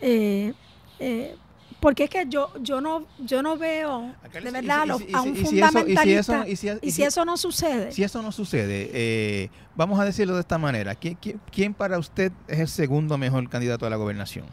[0.00, 0.52] Eh,
[0.98, 1.36] eh,
[1.80, 6.46] porque es que yo yo no yo no veo de verdad a un fundamentalista.
[6.48, 7.92] y si eso no sucede.
[7.92, 10.94] si eso no sucede eh, vamos a decirlo de esta manera.
[10.94, 11.18] ¿quién,
[11.52, 14.46] quién, para usted es el segundo mejor candidato a la gobernación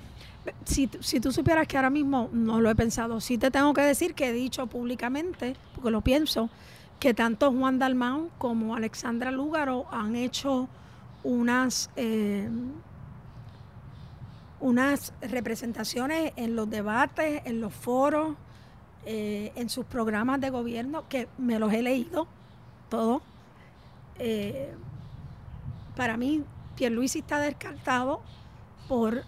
[0.65, 3.81] si, si tú supieras que ahora mismo no lo he pensado sí te tengo que
[3.81, 6.49] decir que he dicho públicamente porque lo pienso
[6.99, 10.67] que tanto Juan Dalmau como Alexandra Lúgaro han hecho
[11.23, 12.49] unas, eh,
[14.59, 18.35] unas representaciones en los debates, en los foros,
[19.05, 22.27] eh, en sus programas de gobierno, que me los he leído
[22.89, 23.21] todos.
[24.19, 24.73] Eh,
[25.95, 26.43] para mí,
[26.75, 28.21] Pierluisi está descartado
[28.87, 29.23] por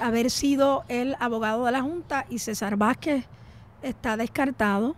[0.00, 3.24] haber sido el abogado de la Junta y César Vázquez
[3.82, 4.96] está descartado.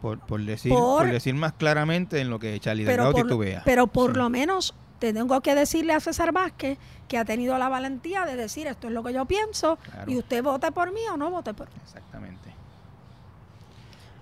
[0.00, 3.62] Por, decir, por, decir más claramente en lo que Charlie Delgado titubea.
[3.64, 6.78] Pero por lo menos tengo que decirle a César Vázquez
[7.08, 10.42] que ha tenido la valentía de decir esto es lo que yo pienso y usted
[10.42, 11.74] vote por mí o no vote por mí.
[11.84, 12.48] Exactamente.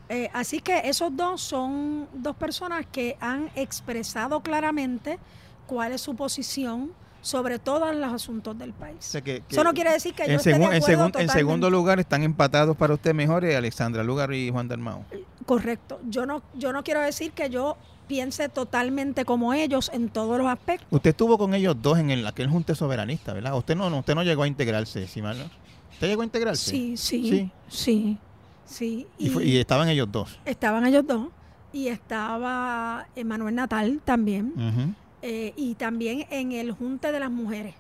[0.09, 5.19] Eh, así que esos dos son dos personas que han expresado claramente
[5.67, 9.13] cuál es su posición sobre todos los asuntos del país.
[9.49, 12.95] Eso no quiere decir que yo esté de acuerdo en, segundo lugar están empatados para
[12.95, 15.05] usted mejores Alexandra Lugar y Juan Dalmao.
[15.47, 16.01] Correcto.
[16.09, 17.77] Yo no, yo no quiero decir que yo
[18.07, 20.87] piense totalmente como ellos en todos los aspectos.
[20.91, 23.57] Usted estuvo con ellos dos en el, aquel junte soberanista, ¿verdad?
[23.57, 25.51] Usted no, usted no llegó a integrarse, ¿sí, mal,
[25.93, 26.71] ¿Usted llegó a integrarse?
[26.71, 28.19] Sí, sí, sí,
[28.67, 29.07] sí.
[29.19, 30.39] Y, estaban ellos dos.
[30.45, 31.29] Estaban ellos dos.
[31.73, 34.95] Y estaba Emanuel Natal también.
[35.23, 37.75] Eh, y también en el Junte de las Mujeres,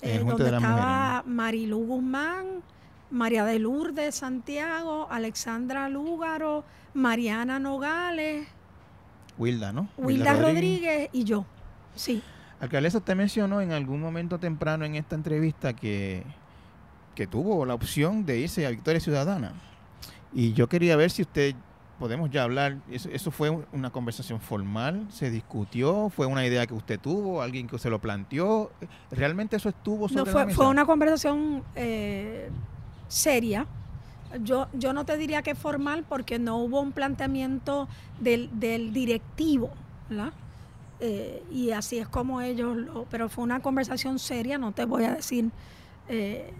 [0.00, 2.62] eh, donde estaba Marilu Guzmán,
[3.10, 8.48] María de Lourdes Santiago, Alexandra Lúgaro, Mariana Nogales,
[9.38, 9.88] Wilda, ¿no?
[9.98, 11.10] Wilda, Rodríguez.
[11.12, 11.44] y yo,
[11.94, 12.22] sí.
[12.60, 16.24] Alcaldesa, usted mencionó en algún momento temprano en esta entrevista que,
[17.14, 19.52] que tuvo la opción de irse a Victoria Ciudadana.
[20.32, 21.54] Y yo quería ver si usted
[21.98, 27.00] podemos ya hablar, eso, fue una conversación formal, se discutió, fue una idea que usted
[27.00, 28.70] tuvo, alguien que se lo planteó,
[29.10, 32.50] realmente eso estuvo sobre no, fue, fue una conversación eh,
[33.08, 33.66] seria.
[34.42, 37.88] Yo, yo no te diría que formal porque no hubo un planteamiento
[38.20, 39.70] del, del directivo,
[40.08, 40.32] ¿verdad?
[40.98, 45.04] Eh, y así es como ellos lo, pero fue una conversación seria, no te voy
[45.04, 45.50] a decir
[46.08, 46.50] eh,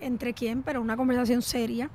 [0.00, 1.90] entre quién, pero una conversación seria.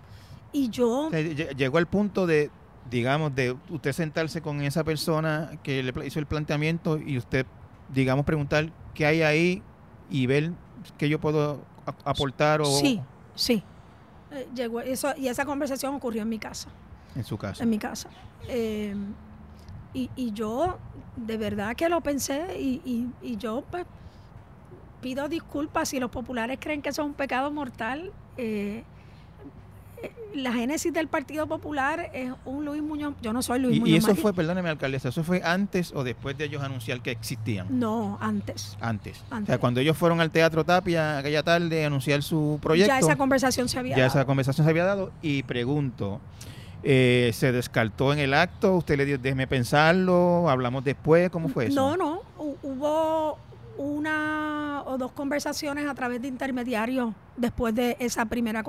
[0.52, 1.12] Y yo...
[1.12, 2.50] llegó al punto de,
[2.90, 7.46] digamos, de usted sentarse con esa persona que le hizo el planteamiento y usted,
[7.94, 9.64] digamos, preguntar qué hay ahí
[10.10, 10.52] y ver
[10.98, 11.62] qué yo puedo
[12.06, 12.66] aportar o...
[12.66, 13.02] Sí,
[13.36, 13.64] sí.
[14.32, 16.70] Eh, llegó eso, y esa conversación ocurrió en mi casa.
[17.16, 17.64] En su casa.
[17.64, 18.10] En mi casa.
[18.48, 18.96] Eh,
[19.94, 20.78] y, y, yo
[21.16, 23.86] de verdad que lo pensé y, y, yo pues,
[25.02, 28.12] pido disculpas si los populares creen que eso es un pecado mortal.
[28.38, 28.84] Eh,
[30.34, 33.16] la génesis del Partido Popular es un Luis Muñoz.
[33.22, 33.94] Yo no soy Luis y, Muñoz.
[33.94, 37.68] ¿Y eso fue, perdóneme, alcaldesa, eso fue antes o después de ellos anunciar que existían?
[37.80, 38.78] No, antes.
[38.80, 39.24] Antes.
[39.32, 42.94] O sea, cuando ellos fueron al Teatro Tapia aquella tarde a anunciar su proyecto.
[42.94, 44.02] Ya esa conversación se había dado.
[44.02, 45.12] Ya esa conversación se había dado.
[45.22, 46.20] Y pregunto,
[46.84, 48.76] eh, ¿se descartó en el acto?
[48.76, 50.50] ¿Usted le dijo, déjeme pensarlo?
[50.50, 51.30] ¿Hablamos después?
[51.30, 51.76] ¿Cómo fue eso?
[51.76, 52.22] No, no.
[52.38, 53.38] Hubo
[53.80, 58.62] una o dos conversaciones a través de intermediarios después de esa primera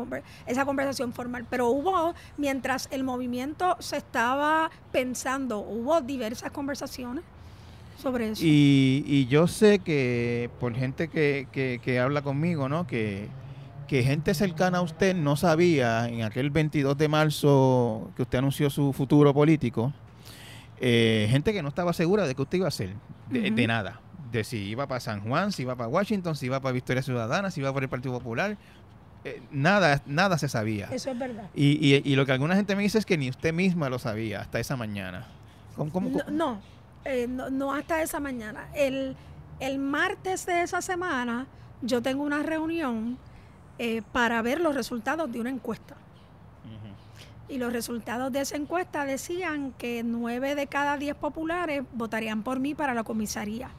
[0.46, 7.24] esa conversación formal, pero hubo, mientras el movimiento se estaba pensando, hubo diversas conversaciones
[8.00, 8.42] sobre eso.
[8.44, 11.48] Y, y yo sé que por gente que,
[11.82, 12.86] que, habla conmigo, ¿no?
[12.86, 13.26] Que,
[13.88, 18.70] que gente cercana a usted no sabía en aquel 22 de marzo que usted anunció
[18.70, 19.92] su futuro político,
[20.80, 22.94] eh, gente que no estaba segura de que usted iba a hacer,
[23.28, 24.00] de nada
[24.30, 27.50] de si iba para San Juan, si iba para Washington, si iba para Victoria Ciudadana,
[27.50, 28.56] si iba por el Partido Popular.
[29.24, 30.88] Eh, nada, nada se sabía.
[30.90, 31.50] Eso es verdad.
[31.54, 34.40] Y, y, lo que alguna gente me dice es que ni usted misma lo sabía
[34.40, 35.26] hasta esa mañana.
[35.76, 36.10] ¿Cómo,
[37.04, 38.68] eh, no, no, hasta esa mañana.
[38.74, 39.16] El,
[39.58, 41.46] el, martes de esa semana
[41.82, 43.18] yo tengo una reunión
[43.78, 45.96] eh, para ver los resultados de una encuesta.
[47.48, 52.60] Y los resultados de esa encuesta decían que nueve de cada diez populares votarían por
[52.60, 53.70] mí para la comisaría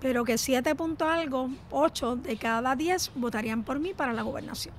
[0.00, 4.74] pero que 7 punto algo, 8 de cada 10 votarían por mí para la gobernación.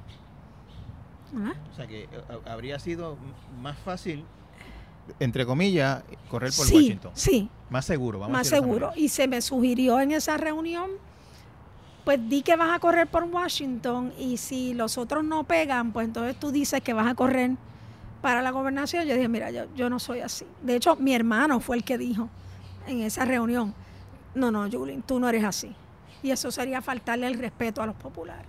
[1.71, 2.07] O sea que eh,
[2.45, 3.17] habría sido
[3.61, 4.25] más fácil,
[5.19, 7.11] entre comillas, correr por Washington.
[7.13, 7.49] Sí.
[7.69, 8.91] Más seguro, vamos Más seguro.
[8.95, 10.89] Y se me sugirió en esa reunión,
[12.03, 16.07] pues di que vas a correr por Washington y si los otros no pegan, pues
[16.07, 17.51] entonces tú dices que vas a correr
[18.21, 19.05] para la gobernación.
[19.05, 20.45] Yo dije, mira, yo, yo no soy así.
[20.63, 22.29] De hecho, mi hermano fue el que dijo
[22.87, 23.75] en esa reunión
[24.39, 25.75] no, no, Julín, tú no eres así.
[26.23, 28.47] Y eso sería faltarle el respeto a los populares.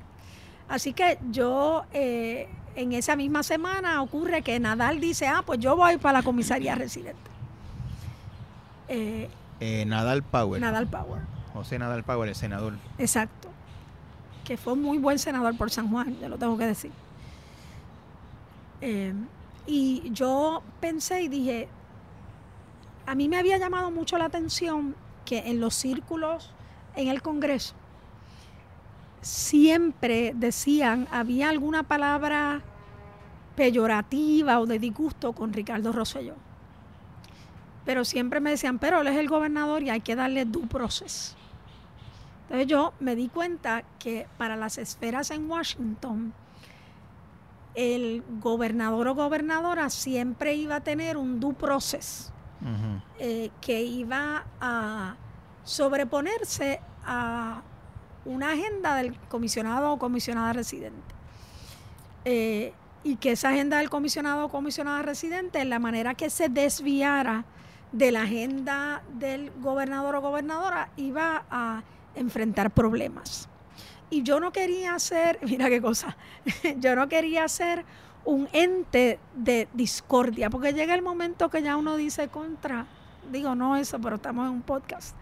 [0.68, 5.76] Así que yo, eh, en esa misma semana ocurre que Nadal dice, ah, pues yo
[5.76, 7.30] voy para la comisaría residente.
[8.88, 9.28] Eh,
[9.58, 10.60] eh, Nadal Power.
[10.60, 11.22] Nadal Power.
[11.52, 12.74] José Nadal Power, el senador.
[12.98, 13.48] Exacto.
[14.44, 16.92] Que fue un muy buen senador por San Juan, ya lo tengo que decir.
[19.66, 21.68] y yo pensé y dije,
[23.06, 24.94] a mí me había llamado mucho la atención
[25.30, 26.50] que en los círculos
[26.96, 27.76] en el Congreso
[29.20, 32.62] siempre decían, había alguna palabra
[33.54, 36.34] peyorativa o de disgusto con Ricardo Rosselló.
[37.84, 41.36] Pero siempre me decían, pero él es el gobernador y hay que darle due process.
[42.42, 46.32] Entonces yo me di cuenta que para las esferas en Washington,
[47.76, 52.32] el gobernador o gobernadora siempre iba a tener un due process
[53.18, 55.16] eh, que iba a
[55.64, 57.62] sobreponerse a
[58.24, 61.14] una agenda del comisionado o comisionada residente.
[62.24, 67.44] Eh, y que esa agenda del comisionado o comisionada residente, la manera que se desviara
[67.92, 71.82] de la agenda del gobernador o gobernadora, iba a
[72.14, 73.48] enfrentar problemas.
[74.10, 76.16] Y yo no quería ser, mira qué cosa,
[76.76, 77.84] yo no quería ser
[78.24, 82.86] un ente de discordia, porque llega el momento que ya uno dice contra,
[83.30, 85.16] digo no eso, pero estamos en un podcast.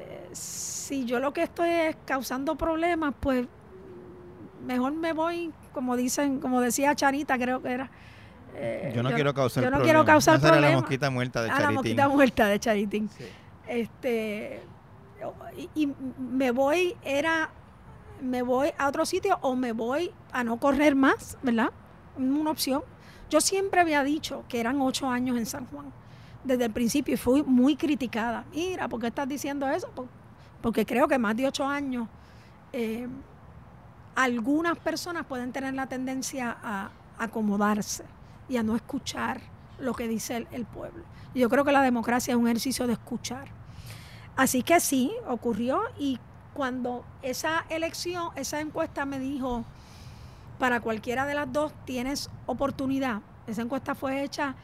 [0.00, 3.46] Eh, si yo lo que estoy es causando problemas, pues
[4.66, 7.90] mejor me voy, como dicen, como decía Charita, creo que era.
[8.56, 9.86] Eh, yo no quiero causar yo no problemas.
[9.86, 10.70] quiero causar problemas.
[10.70, 11.66] la mosquita muerta de Charitín.
[11.66, 13.10] A la mosquita muerta de Charitín.
[13.66, 14.62] Este,
[15.74, 15.88] y,
[16.18, 17.50] me voy, era,
[18.20, 21.70] me voy a otro sitio o me voy a no correr más, ¿verdad?
[22.16, 22.82] Una opción.
[23.30, 25.92] Yo siempre había dicho que eran ocho años en San Juan,
[26.44, 28.44] desde el principio, y fui muy criticada.
[28.52, 29.88] Mira, ¿por qué estás diciendo eso?
[30.60, 32.08] Porque creo que más de ocho años,
[32.72, 33.08] eh,
[34.14, 38.04] algunas personas pueden tener la tendencia a acomodarse
[38.48, 39.40] y a no escuchar
[39.78, 41.04] lo que dice el, el pueblo.
[41.34, 43.48] Yo creo que la democracia es un ejercicio de escuchar.
[44.36, 46.18] Así que sí, ocurrió y
[46.54, 49.64] cuando esa elección, esa encuesta me dijo,
[50.64, 54.54] para cualquiera de las dos tienes oportunidad, esa encuesta fue hecha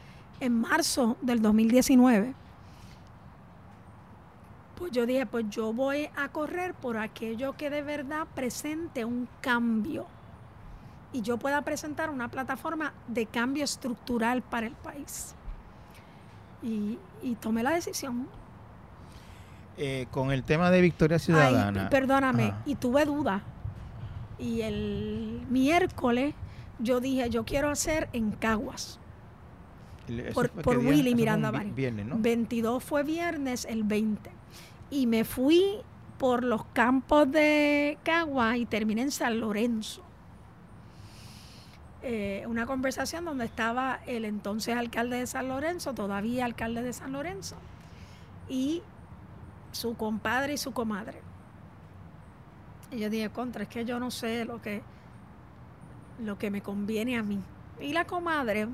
[0.41, 2.33] en marzo del 2019,
[4.79, 9.29] pues yo dije, pues yo voy a correr por aquello que de verdad presente un
[9.43, 10.07] cambio
[11.13, 15.35] y yo pueda presentar una plataforma de cambio estructural para el país.
[16.63, 18.27] Y, y tomé la decisión.
[19.77, 21.91] Eh, con el tema de Victoria Ciudadana.
[21.91, 23.43] perdóname, y tuve duda.
[24.41, 26.35] Y el miércoles
[26.79, 28.99] yo dije, yo quiero hacer en Caguas.
[30.35, 31.71] por, por Willy Miranda Bari.
[31.71, 32.17] Viernes, ¿no?
[32.19, 34.31] 22 fue viernes, el 20.
[34.91, 35.63] Y me fui
[36.19, 40.03] por los campos de Caguas y terminé en San Lorenzo.
[42.03, 47.13] Eh, una conversación donde estaba el entonces alcalde de San Lorenzo, todavía alcalde de San
[47.13, 47.57] Lorenzo,
[48.49, 48.83] y
[49.73, 51.21] su compadre y su comadre.
[52.91, 54.83] Y yo dije, contra, es que yo no sé lo que,
[56.19, 57.41] lo que me conviene a mí.
[57.81, 58.69] Y la comadre,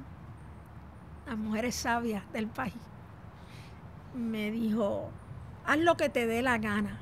[1.27, 2.75] las mujeres sabias del país,
[4.15, 5.11] me dijo,
[5.67, 6.99] haz lo que te dé la gana.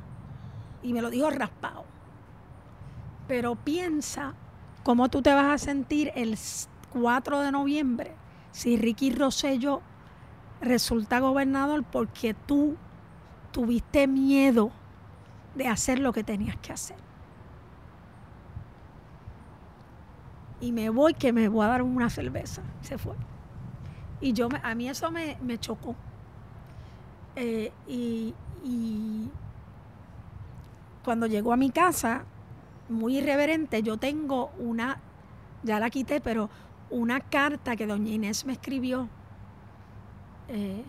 [0.83, 1.85] Y me lo dijo raspado.
[3.29, 4.35] Pero piensa
[4.83, 6.37] cómo tú te vas a sentir el
[6.93, 8.15] 4 de noviembre
[8.53, 9.83] si Ricky Rosello
[10.61, 12.77] resulta gobernador porque tú
[13.51, 14.71] tuviste miedo
[15.55, 16.97] de hacer lo que tenías que hacer.
[20.61, 22.63] Y me voy que me voy a dar una cerveza.
[22.81, 23.15] Se fue.
[24.21, 25.95] Y yo a mí eso me, chocó.
[27.37, 29.29] Eh, y, y
[31.05, 32.25] cuando llegó a mi casa,
[32.89, 34.99] muy irreverente, yo tengo una,
[35.63, 36.49] ya la quité, pero
[36.91, 39.09] una carta que doña Inés me escribió
[40.49, 40.85] eh,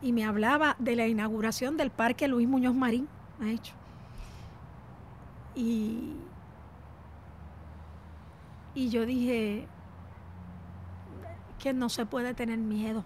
[0.00, 3.08] y me hablaba de la inauguración del Parque Luis Muñoz Marín,
[3.40, 3.74] ha hecho.
[5.54, 6.14] Y,
[8.74, 9.66] y yo dije
[11.58, 13.04] que no se puede tener miedo.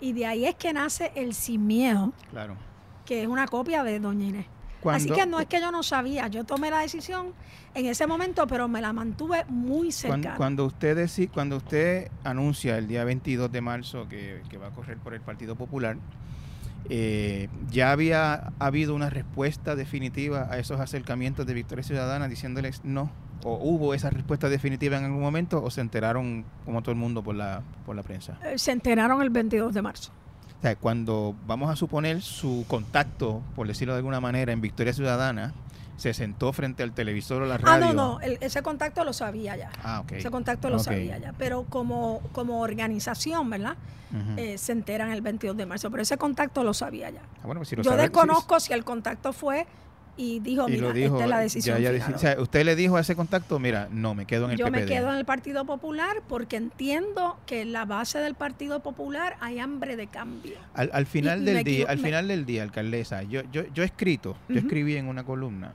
[0.00, 2.12] Y de ahí es que nace el sin miedo.
[2.30, 2.56] Claro.
[3.04, 4.46] Que es una copia de Doña Inés.
[4.92, 7.32] Así que no es que yo no sabía, yo tomé la decisión
[7.74, 10.36] en ese momento, pero me la mantuve muy cercana.
[10.36, 15.14] Cuando, usted, cuando usted anuncia el día 22 de marzo que, va a correr por
[15.14, 15.96] el Partido Popular,
[16.88, 23.10] eh, ¿ya había habido una respuesta definitiva a esos acercamientos de Victoria Ciudadana diciéndoles no?
[23.44, 27.22] ¿O hubo esa respuesta definitiva en algún momento o se enteraron como todo el mundo
[27.22, 28.38] por la, por la prensa?
[28.44, 30.12] Eh, se enteraron el 22 de marzo
[30.80, 35.52] cuando vamos a suponer su contacto, por decirlo de alguna manera, en Victoria Ciudadana,
[35.96, 37.86] se sentó frente al televisor o la radio.
[37.86, 39.70] Ah, no, no, ese contacto lo sabía ya.
[39.82, 40.12] Ah, ok.
[40.12, 41.34] Ese contacto lo sabía ya.
[41.38, 43.76] Pero como, como organización, ¿verdad?
[44.36, 45.90] Eh, se enteran el 22 de marzo.
[45.90, 47.22] Pero ese contacto lo sabía ya.
[47.38, 49.66] Ah, bueno, pues si lo Yo desconozco si el contacto fue
[50.16, 51.82] y dijo, mira, esta es la decisión.
[52.38, 55.10] usted le dijo a ese contacto, mira, no, me quedo en el Yo me quedo
[55.10, 59.96] en el Partido Popular porque entiendo que en la base del Partido Popular hay hambre
[59.96, 60.56] de cambio.
[60.74, 64.58] Al, final del día, al final del día, alcaldesa, yo, yo, yo he escrito, yo
[64.58, 65.72] escribí en una columna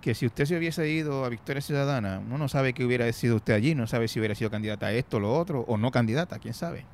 [0.00, 3.36] que si usted se hubiese ido a Victoria Ciudadana, uno no sabe qué hubiera sido
[3.36, 5.90] usted allí, no sabe si hubiera sido candidata a esto, o lo otro, o no
[5.90, 6.86] candidata, quién sabe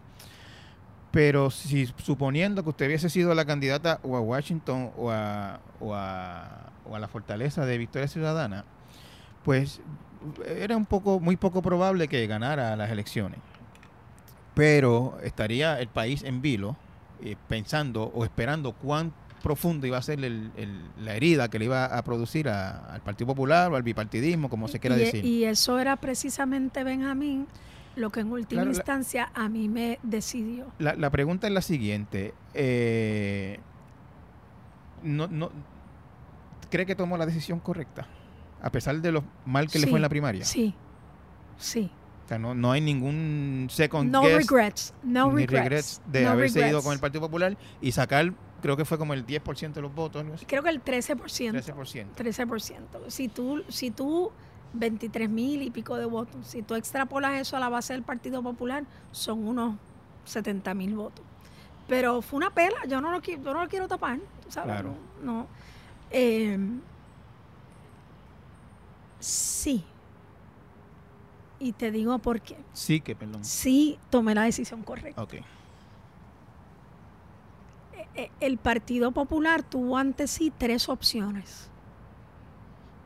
[1.16, 5.94] Pero si suponiendo que usted hubiese sido la candidata o a Washington o a, o
[5.94, 8.66] a, o a la fortaleza de Victoria Ciudadana,
[9.42, 9.80] pues
[10.46, 13.38] era un poco, muy poco probable que ganara las elecciones.
[14.54, 16.76] Pero estaría el país en vilo,
[17.22, 19.10] eh, pensando o esperando cuán
[19.42, 23.00] profundo iba a ser el- el- la herida que le iba a producir a- al
[23.00, 25.24] Partido Popular o al bipartidismo, como se quiera y, decir.
[25.24, 27.46] y eso era precisamente Benjamín
[27.96, 30.66] lo que en última Claro, la- instancia a mí me decidió.
[30.78, 32.32] La, la pregunta es la siguiente.
[32.54, 33.58] eh,
[35.02, 35.50] no, no,
[36.70, 38.06] ¿Cree que tomó la decisión correcta?
[38.60, 40.44] A pesar de lo mal que le Sí, fue en la primaria.
[40.44, 40.74] Sí,
[41.58, 41.90] sí.
[42.24, 45.62] O sea, no, no hay ningún second No guess regrets, no ni regrets.
[45.62, 46.84] regrets de no haberse ido regrets.
[46.84, 48.32] con el Partido Popular y sacar,
[48.62, 50.44] creo que fue como el 10% de los votos, algo así.
[50.44, 51.62] Creo que el 13%.
[51.62, 52.06] 13%.
[52.16, 52.74] 13%.
[53.10, 54.32] Si tú, si tú
[54.78, 58.42] 23 mil y pico de votos, si tú extrapolas eso a la base del Partido
[58.42, 59.76] Popular, son unos
[60.24, 61.24] 70 mil votos.
[61.88, 64.18] Pero fue una pela, yo no lo, yo no lo quiero tapar,
[64.48, 64.72] ¿sabes?
[64.72, 64.94] Claro.
[65.22, 65.32] No.
[65.32, 65.46] no.
[66.10, 66.58] Eh,
[69.20, 69.84] sí.
[71.58, 72.56] Y te digo por qué.
[72.72, 73.44] Sí, que perdón.
[73.44, 75.22] Sí tomé la decisión correcta.
[75.22, 75.34] Ok.
[78.14, 81.70] Eh, el Partido Popular tuvo ante sí tres opciones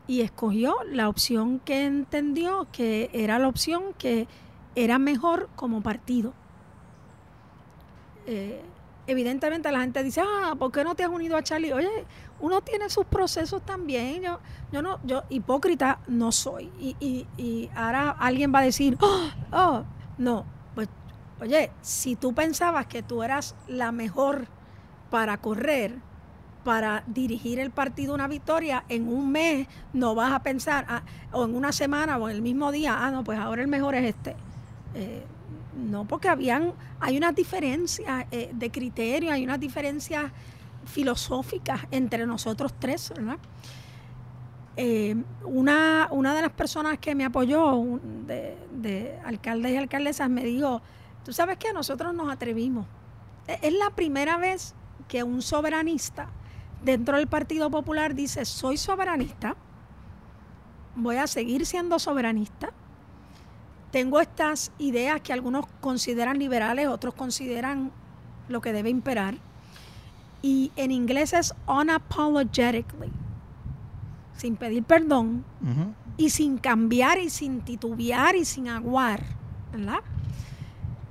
[0.07, 4.27] y escogió la opción que entendió que era la opción que
[4.75, 6.33] era mejor como partido.
[8.25, 8.61] Eh,
[9.07, 11.73] evidentemente la gente dice, ah, ¿por qué no te has unido a Charlie?
[11.73, 12.05] Oye,
[12.39, 14.21] uno tiene sus procesos también.
[14.21, 14.39] Yo,
[14.71, 16.71] yo no, yo hipócrita no soy.
[16.79, 19.83] Y, y, y ahora alguien va a decir, oh, oh,
[20.17, 20.45] no,
[20.75, 20.89] pues,
[21.39, 24.47] oye, si tú pensabas que tú eras la mejor
[25.09, 25.95] para correr,
[26.63, 31.01] para dirigir el partido una victoria, en un mes no vas a pensar, ah,
[31.31, 33.95] o en una semana o en el mismo día, ah, no, pues ahora el mejor
[33.95, 34.35] es este.
[34.93, 35.23] Eh,
[35.75, 40.31] no, porque habían, hay unas diferencias eh, de criterio, hay unas diferencias
[40.85, 43.37] filosóficas entre nosotros tres, ¿verdad?
[44.77, 50.43] Eh, una, una de las personas que me apoyó, de, de alcaldes y alcaldesas, me
[50.43, 50.81] dijo,
[51.25, 52.85] tú sabes que nosotros nos atrevimos.
[53.47, 54.73] E- Es la primera vez
[55.07, 56.29] que un soberanista
[56.83, 59.55] dentro del Partido Popular dice, soy soberanista,
[60.95, 62.71] voy a seguir siendo soberanista,
[63.91, 67.91] tengo estas ideas que algunos consideran liberales, otros consideran
[68.47, 69.35] lo que debe imperar,
[70.41, 73.11] y en inglés es unapologetically,
[74.37, 75.45] sin pedir perdón
[76.17, 79.21] y sin cambiar y sin titubear y sin aguar,
[79.71, 79.99] ¿verdad?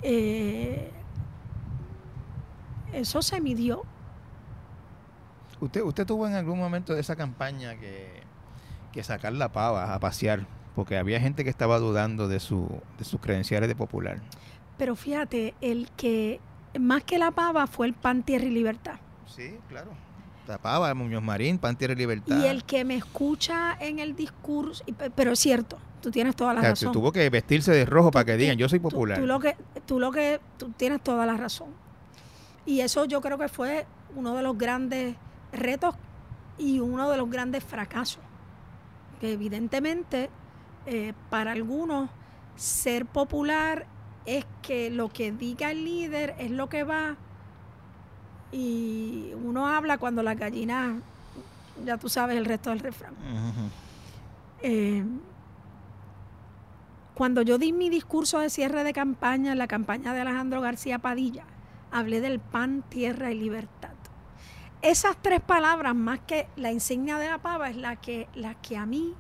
[0.03, 0.91] Eh,
[2.93, 3.85] eso se midió.
[5.61, 8.23] ¿Usted, ¿Usted tuvo en algún momento de esa campaña que,
[8.93, 10.47] que sacar la pava a pasear?
[10.75, 14.21] Porque había gente que estaba dudando de, su, de sus credenciales de popular.
[14.79, 16.41] Pero fíjate, el que
[16.79, 18.95] más que la pava fue el pan, tierra y libertad.
[19.27, 19.91] Sí, claro.
[20.47, 22.37] La pava, Muñoz Marín, Pan Tierra y Libertad.
[22.43, 24.83] Y el que me escucha en el discurso,
[25.15, 26.93] pero es cierto, tú tienes toda la O sea, razón.
[26.93, 29.19] tuvo que vestirse de rojo para que digan, yo soy Tú- popular.
[29.21, 29.57] Tú, lo que,
[29.87, 31.69] tú lo que, tú tienes toda la razón.
[32.67, 33.87] Y eso yo creo que fue
[34.17, 35.15] uno de los grandes
[35.53, 35.95] retos
[36.59, 38.23] y uno de los grandes fracasos.
[39.21, 40.31] Que evidentemente
[40.87, 42.11] eh, para algunos
[42.57, 43.87] ser popular
[44.27, 47.17] es que lo que diga el líder es lo que va
[48.53, 51.01] y uno habla cuando las gallinas,
[51.85, 53.15] ya tú sabes el resto del refrán.
[54.63, 55.05] Eh,
[57.15, 60.99] cuando yo di mi discurso de cierre de campaña en la campaña de Alejandro García
[60.99, 61.45] Padilla,
[61.91, 63.90] hablé del pan, tierra y libertad.
[64.83, 68.79] Esas tres palabras, más que la insignia de la pava, es la que, la que
[68.79, 69.15] a mí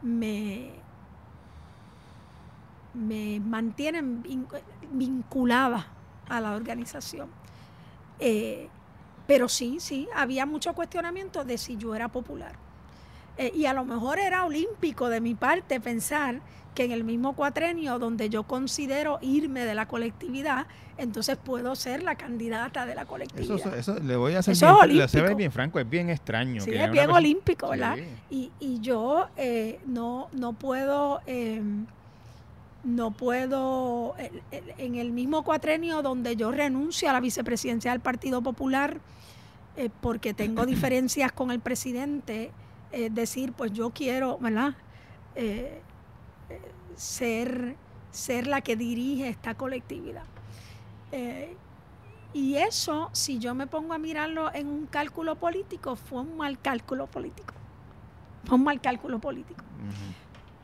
[0.00, 0.70] me,
[2.94, 4.46] me mantienen vin-
[4.92, 5.86] vinculada
[6.28, 7.28] a la organización.
[8.20, 8.68] Eh,
[9.26, 12.54] pero sí, sí, había mucho cuestionamiento de si yo era popular.
[13.38, 16.40] Eh, y a lo mejor era olímpico de mi parte pensar
[16.74, 20.66] que en el mismo cuatrenio donde yo considero irme de la colectividad,
[20.96, 23.78] entonces puedo ser la candidata de la Eso, colectividad.
[23.78, 25.36] eso le voy a hacer Eso bien, es olímpico.
[25.36, 26.62] bien franco, es bien extraño.
[26.62, 27.96] Sí, que es bien olímpico, ¿verdad?
[27.96, 28.04] Sí.
[28.30, 31.62] Y, y yo eh, no, no puedo, eh,
[32.84, 34.14] no puedo,
[34.78, 38.98] en el mismo cuatrenio donde yo renuncio a la vicepresidencia del Partido Popular
[39.76, 42.50] eh, porque tengo diferencias con el presidente,
[42.92, 44.74] eh, decir, pues yo quiero, ¿verdad?
[45.34, 45.80] Eh,
[46.96, 47.76] ser,
[48.10, 50.24] ser la que dirige esta colectividad.
[51.12, 51.56] Eh,
[52.34, 56.58] y eso, si yo me pongo a mirarlo en un cálculo político, fue un mal
[56.60, 57.54] cálculo político.
[58.44, 59.62] Fue un mal cálculo político.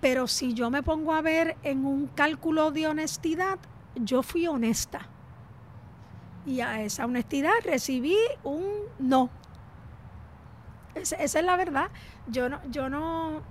[0.00, 3.58] Pero si yo me pongo a ver en un cálculo de honestidad,
[3.96, 5.08] yo fui honesta.
[6.46, 8.64] Y a esa honestidad recibí un
[8.98, 9.28] no.
[10.94, 11.90] esa es la verdad.
[12.28, 13.42] Yo no, yo no.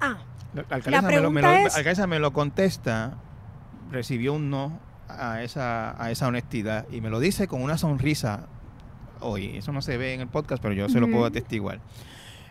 [0.00, 0.18] Ah.
[0.54, 1.42] La alcaldesa, me, lo, me,
[2.06, 3.14] me lo contesta,
[3.90, 4.78] recibió un no
[5.08, 8.46] a esa, a esa honestidad y me lo dice con una sonrisa
[9.20, 9.56] hoy.
[9.56, 11.80] Eso no se ve en el podcast, pero yo se lo puedo atestiguar.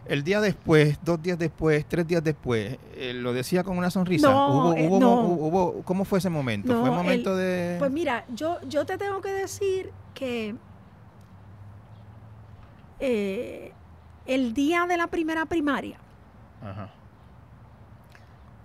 [0.05, 4.29] El día después, dos días después, tres días después, eh, lo decía con una sonrisa.
[4.29, 6.79] Eh, ¿Hubo, ¿Cómo fue ese momento?
[6.79, 7.77] ¿Fue un momento de...?
[7.79, 10.55] Pues mira, yo, yo te tengo que decir que
[12.99, 13.71] eh,
[14.27, 15.97] el día de la primera primaria,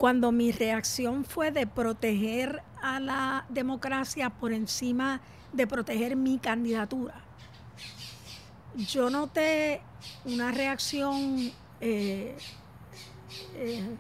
[0.00, 5.20] cuando mi reacción fue de proteger a la democracia por encima
[5.52, 7.12] de proteger mi candidatura,
[8.74, 9.82] yo noté
[10.24, 12.34] una reacción eh,
[13.56, 13.96] eh,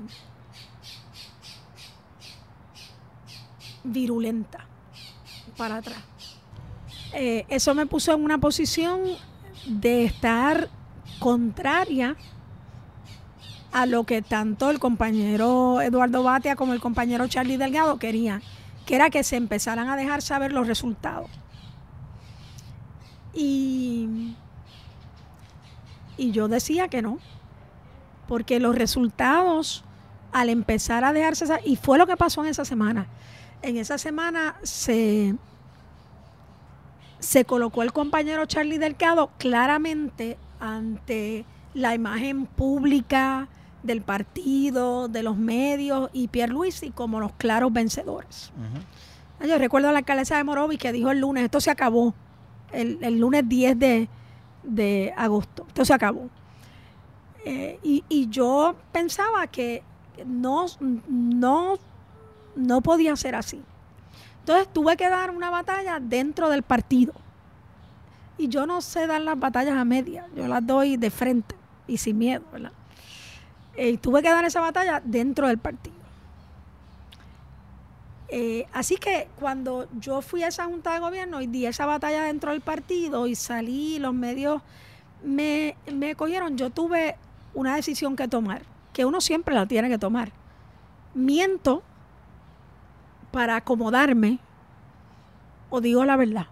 [3.84, 4.64] virulenta
[5.58, 6.02] para atrás.
[7.12, 9.02] Eh, eso me puso en una posición
[9.66, 10.70] de estar
[11.18, 12.16] contraria
[13.72, 18.42] a lo que tanto el compañero Eduardo Batia como el compañero Charlie Delgado querían,
[18.86, 21.30] que era que se empezaran a dejar saber los resultados.
[23.32, 24.34] Y
[26.20, 27.18] y yo decía que no,
[28.28, 29.84] porque los resultados
[30.32, 33.06] al empezar a dejarse, y fue lo que pasó en esa semana.
[33.62, 35.34] En esa semana se,
[37.20, 43.48] se colocó el compañero Charlie Delgado claramente ante la imagen pública
[43.82, 48.52] del partido, de los medios y Pierre y como los claros vencedores.
[49.46, 52.14] Yo recuerdo a la alcaldesa de Morovis que dijo el lunes, esto se acabó,
[52.72, 54.08] el, el lunes 10 de,
[54.62, 55.64] de agosto.
[55.68, 56.28] Esto se acabó.
[57.44, 59.82] Eh, y, yo pensaba que
[60.26, 60.66] no,
[61.08, 61.78] no,
[62.54, 63.62] no podía ser así.
[64.40, 67.14] Entonces tuve que dar una batalla dentro del partido.
[68.36, 71.54] Y yo no sé dar las batallas a media, yo las doy de frente
[71.86, 72.72] y sin miedo, ¿verdad?
[73.76, 76.00] Eh, tuve que dar esa batalla dentro del partido.
[78.32, 82.24] Eh, así que cuando yo fui a esa junta de gobierno y di esa batalla
[82.24, 84.62] dentro del partido y salí, los medios
[85.24, 87.16] me, me cogieron, yo tuve
[87.54, 88.62] una decisión que tomar,
[88.92, 90.30] que uno siempre la tiene que tomar.
[91.14, 91.82] Miento
[93.32, 94.38] para acomodarme
[95.68, 96.46] o digo la verdad.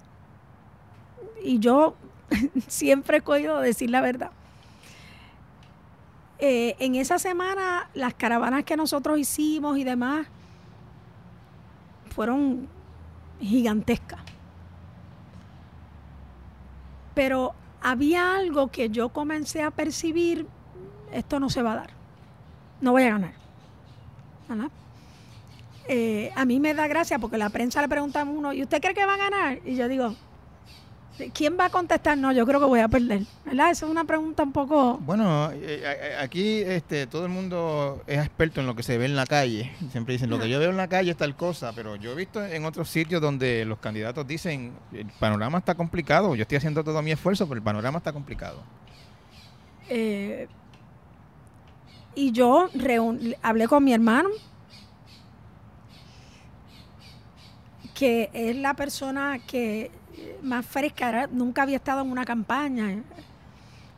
[1.43, 1.95] Y yo
[2.67, 4.31] siempre he cogido decir la verdad.
[6.41, 10.27] Eh, en esa semana, las caravanas que nosotros hicimos y demás,
[12.15, 12.69] fueron
[13.41, 14.21] gigantescas.
[17.15, 20.47] Pero había algo que yo comencé a percibir,
[21.13, 21.91] esto no se va a dar,
[22.81, 23.33] no voy a ganar.
[25.89, 28.81] Eh, a mí me da gracia porque la prensa le pregunta a uno, ¿y usted
[28.81, 29.59] cree que va a ganar?
[29.65, 30.15] Y yo digo,
[31.35, 32.17] ¿Quién va a contestar?
[32.17, 33.23] No, yo creo que voy a perder.
[33.45, 33.71] ¿Verdad?
[33.71, 34.99] Esa es una pregunta un poco...
[34.99, 39.17] Bueno, eh, aquí este, todo el mundo es experto en lo que se ve en
[39.17, 39.73] la calle.
[39.91, 42.15] Siempre dicen, lo que yo veo en la calle es tal cosa, pero yo he
[42.15, 46.85] visto en otros sitios donde los candidatos dicen, el panorama está complicado, yo estoy haciendo
[46.85, 48.63] todo mi esfuerzo, pero el panorama está complicado.
[49.89, 50.47] Eh,
[52.15, 52.69] y yo
[53.43, 54.29] hablé con mi hermano,
[57.95, 59.91] que es la persona que
[60.43, 63.03] más fresca, nunca había estado en una campaña.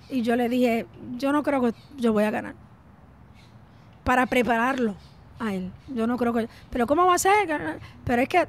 [0.08, 2.54] Y yo le dije, yo no creo que yo voy a ganar.
[4.04, 4.94] Para prepararlo
[5.38, 5.70] a él.
[5.88, 6.48] Yo no creo que...
[6.70, 7.78] Pero ¿cómo va a ser?
[8.04, 8.48] Pero es que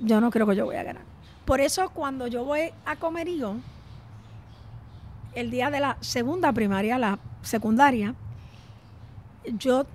[0.00, 1.02] yo no creo que yo voy a ganar.
[1.44, 3.56] Por eso cuando yo voy a Comerío,
[5.34, 8.14] el día de la segunda primaria, la secundaria,
[9.58, 9.86] yo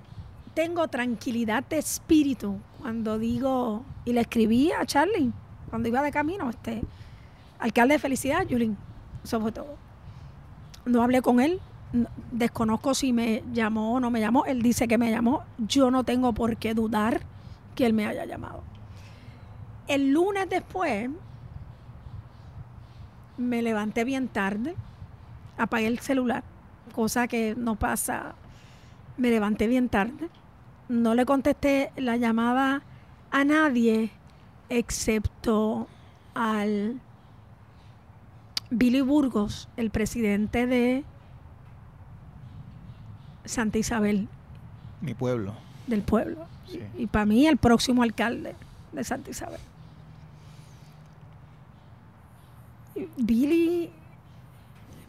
[0.54, 5.32] tengo tranquilidad de espíritu cuando digo, y le escribí a Charlie,
[5.68, 6.82] cuando iba de camino, este,
[7.58, 8.76] alcalde de felicidad, Yulín,
[9.22, 9.76] sobre todo.
[10.84, 11.60] No hablé con él,
[12.32, 16.04] desconozco si me llamó o no me llamó, él dice que me llamó, yo no
[16.04, 17.20] tengo por qué dudar
[17.74, 18.62] que él me haya llamado.
[19.86, 21.08] El lunes después
[23.38, 24.74] me levanté bien tarde,
[25.56, 26.44] apagué el celular,
[26.94, 28.34] cosa que no pasa,
[29.16, 30.28] me levanté bien tarde,
[30.88, 32.82] no le contesté la llamada
[33.30, 34.10] a nadie
[34.68, 35.86] excepto
[36.34, 37.00] al
[38.70, 41.04] Billy Burgos, el presidente de
[43.44, 44.28] Santa Isabel.
[45.00, 45.54] Mi pueblo.
[45.86, 46.46] Del pueblo.
[46.96, 48.54] Y, para mí el próximo alcalde
[48.92, 49.60] de Santa Isabel.
[53.16, 53.90] Billy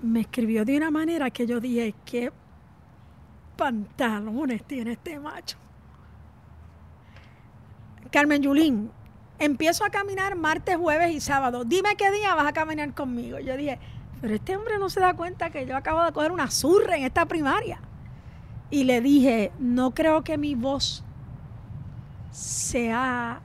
[0.01, 2.31] me escribió de una manera que yo dije, qué
[3.57, 5.57] pantalones tiene este macho.
[8.11, 8.89] Carmen Yulín,
[9.39, 11.63] Empiezo a caminar martes, jueves y sábado.
[11.63, 13.39] Dime qué día vas a caminar conmigo.
[13.39, 13.79] Yo dije,
[14.21, 17.05] pero este hombre no se da cuenta que yo acabo de coger una zurra en
[17.05, 17.79] esta primaria.
[18.69, 21.03] Y le dije, no creo que mi voz
[22.31, 23.41] sea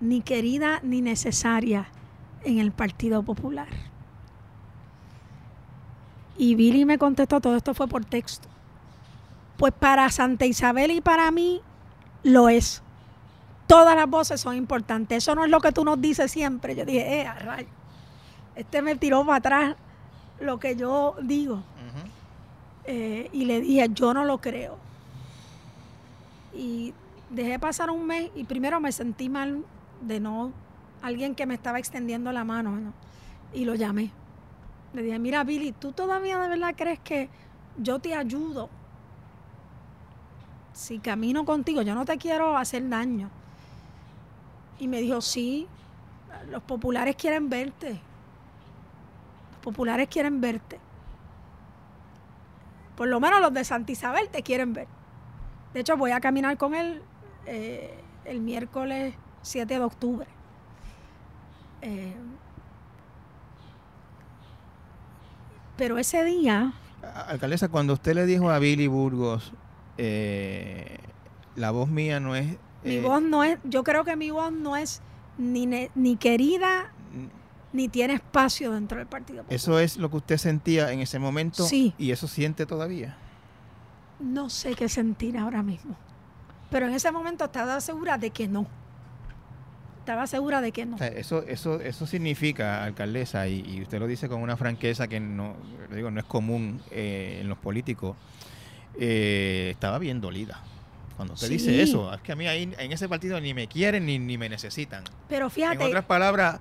[0.00, 1.88] ni querida ni necesaria
[2.44, 3.68] en el Partido Popular.
[6.36, 8.48] Y Billy me contestó, todo esto fue por texto.
[9.56, 11.60] Pues para Santa Isabel y para mí
[12.22, 12.81] lo es.
[13.72, 15.24] Todas las voces son importantes.
[15.24, 16.76] Eso no es lo que tú nos dices siempre.
[16.76, 17.68] Yo dije, eh, rayo.
[18.54, 19.76] Este me tiró para atrás
[20.40, 21.62] lo que yo digo.
[22.84, 24.76] Eh, y le dije, yo no lo creo.
[26.54, 26.92] Y
[27.30, 29.64] dejé pasar un mes y primero me sentí mal
[30.02, 30.52] de no,
[31.00, 32.92] alguien que me estaba extendiendo la mano,
[33.54, 34.10] y lo llamé.
[34.92, 37.30] Le dije, mira Billy, ¿tú todavía de verdad crees que
[37.78, 38.68] yo te ayudo?
[40.74, 43.30] Si camino contigo, yo no te quiero hacer daño.
[44.82, 45.68] Y me dijo, sí,
[46.50, 48.00] los populares quieren verte.
[49.52, 50.80] Los populares quieren verte.
[52.96, 54.88] Por lo menos los de Santa Isabel te quieren ver.
[55.72, 57.00] De hecho, voy a caminar con él
[57.46, 60.26] eh, el miércoles 7 de octubre.
[61.82, 62.16] Eh,
[65.76, 66.72] pero ese día...
[67.28, 69.52] Alcaldesa, cuando usted le dijo a Billy Burgos,
[69.96, 70.98] eh,
[71.54, 72.56] la voz mía no es...
[72.84, 75.00] Mi voz no es, yo creo que mi voz no es
[75.38, 76.92] ni, ni querida
[77.72, 81.64] ni tiene espacio dentro del Partido ¿Eso es lo que usted sentía en ese momento?
[81.64, 81.94] Sí.
[81.98, 83.16] ¿Y eso siente todavía?
[84.20, 85.96] No sé qué sentir ahora mismo.
[86.70, 88.66] Pero en ese momento estaba segura de que no.
[89.98, 90.96] Estaba segura de que no.
[90.98, 95.54] eso, eso, eso significa, alcaldesa, y, usted lo dice con una franqueza que no,
[95.94, 98.16] digo, no es común eh, en los políticos,
[98.98, 100.60] eh, estaba bien dolida.
[101.16, 104.06] Cuando usted dice eso, es que a mí ahí en ese partido ni me quieren
[104.06, 105.04] ni, ni me necesitan.
[105.28, 105.82] Pero fíjate.
[105.82, 106.60] En otras palabras,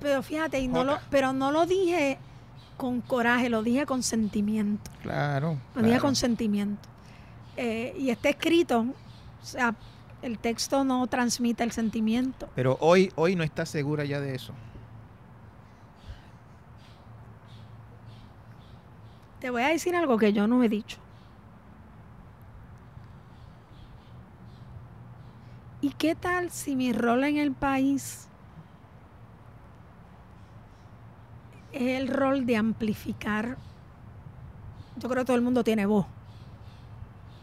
[0.00, 2.18] pero fíjate, y no lo, pero no lo dije
[2.76, 4.90] con coraje, lo dije con sentimiento.
[5.02, 5.58] Claro.
[5.74, 6.88] Lo dije con sentimiento.
[7.56, 9.74] Eh, y está escrito, o sea,
[10.22, 12.48] el texto no transmite el sentimiento.
[12.54, 14.52] Pero hoy, hoy no está segura ya de eso.
[19.40, 20.98] Te voy a decir algo que yo no he dicho.
[25.80, 28.28] ¿Y qué tal si mi rol en el país
[31.72, 33.56] es el rol de amplificar.
[34.96, 36.06] Yo creo que todo el mundo tiene voz.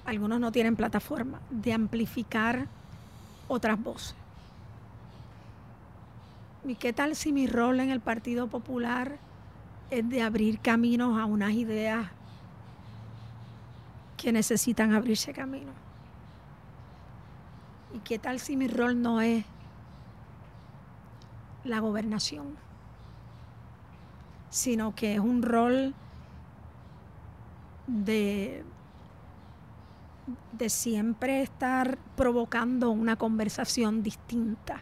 [0.06, 1.40] Algunos no tienen plataforma.
[1.50, 2.68] De amplificar
[3.48, 4.16] otras voces.
[6.66, 9.18] ¿Y qué tal si mi rol en el Partido Popular
[9.92, 12.08] es de abrir caminos a unas ideas
[14.18, 15.85] que necesitan abrirse camino?
[17.96, 19.46] ¿Y qué tal si mi rol no es
[21.64, 22.66] la gobernación?
[24.56, 25.94] sino que es un rol
[27.88, 28.64] de,
[30.54, 34.82] de siempre estar provocando una conversación distinta.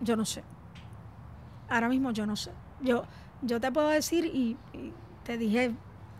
[0.00, 0.42] Yo no sé.
[1.68, 2.50] Ahora mismo yo no sé.
[2.80, 3.04] Yo,
[3.42, 4.92] yo te puedo decir, y, y
[5.22, 5.76] te dije,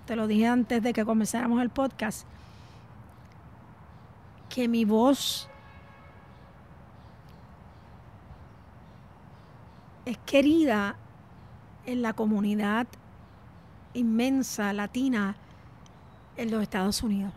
[0.07, 2.29] te lo dije antes de que comenzáramos el podcast,
[4.51, 5.49] que mi voz
[10.05, 10.97] es querida
[11.87, 12.87] en la comunidad
[13.95, 15.37] inmensa latina
[16.37, 17.33] en los Estados Unidos.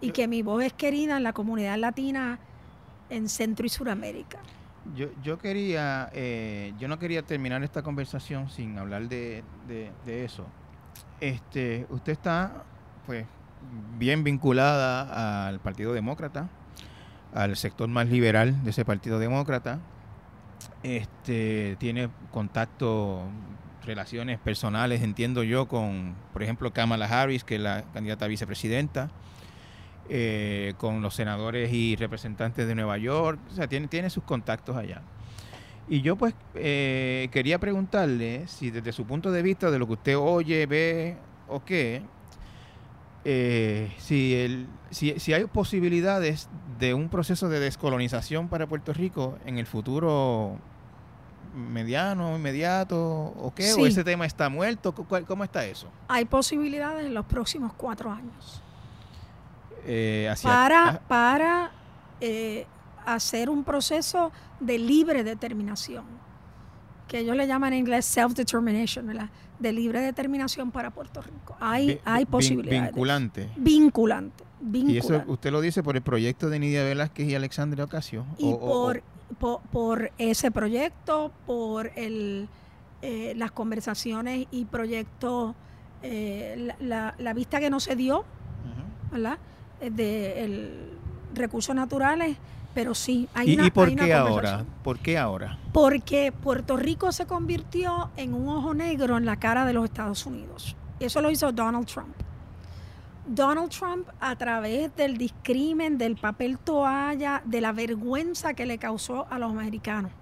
[0.00, 2.38] Y que mi voz es querida en la comunidad latina
[3.08, 4.38] en Centro y Suramérica.
[4.94, 10.46] Yo, yo quería, eh, yo no quería terminar esta conversación sin hablar de, de, eso.
[11.20, 12.64] Este, usted está,
[13.04, 13.26] pues,
[13.98, 16.48] bien vinculada al Partido Demócrata,
[17.34, 19.80] al sector más liberal de ese Partido Demócrata
[20.82, 23.22] este, tiene contacto,
[23.84, 29.10] relaciones personales, entiendo yo, con, por ejemplo, Kamala Harris, que es la candidata a vicepresidenta,
[30.08, 34.76] eh, con los senadores y representantes de Nueva York, o sea, tiene, tiene sus contactos
[34.76, 35.02] allá.
[35.88, 39.92] Y yo pues eh, quería preguntarle si desde su punto de vista, de lo que
[39.92, 41.16] usted oye, ve
[41.48, 42.02] o qué,
[43.28, 46.48] eh, si, el, si, si, hay posibilidades
[46.78, 50.58] de un proceso de descolonización para Puerto Rico en el futuro
[51.52, 55.88] mediano, inmediato, o qué, o ese tema está muerto, ¿cómo está eso?
[56.06, 58.62] Hay posibilidades en los próximos cuatro años.
[59.84, 61.72] Eh, para para
[62.20, 62.64] eh,
[63.04, 66.04] hacer un proceso de libre determinación.
[67.08, 69.30] que ellos le llaman en inglés self-determination, ¿verdad?
[69.58, 71.56] De libre determinación para Puerto Rico.
[71.60, 72.90] Hay, hay posibilidades.
[72.90, 73.50] Vinculante.
[73.56, 74.44] Vinculante.
[74.60, 74.92] Vinculante.
[74.92, 78.26] Y eso usted lo dice por el proyecto de Nidia Velázquez y Alexandria Ocasio.
[78.38, 79.02] Y por,
[79.70, 82.48] por, ese proyecto, por el,
[83.02, 85.54] eh, las conversaciones y proyectos,
[86.02, 88.24] eh, la, la, vista que no se dio,
[89.10, 89.38] ¿verdad?
[89.80, 90.88] Eh, de
[91.34, 92.36] recursos naturales,
[92.76, 94.66] pero sí, hay ¿Y, una ¿Y por qué ahora?
[94.84, 95.58] ¿Por qué ahora?
[95.72, 100.26] Porque Puerto Rico se convirtió en un ojo negro en la cara de los Estados
[100.26, 100.76] Unidos.
[101.00, 102.14] Eso lo hizo Donald Trump.
[103.26, 109.26] Donald Trump, a través del discrimen, del papel toalla, de la vergüenza que le causó
[109.30, 110.12] a los americanos.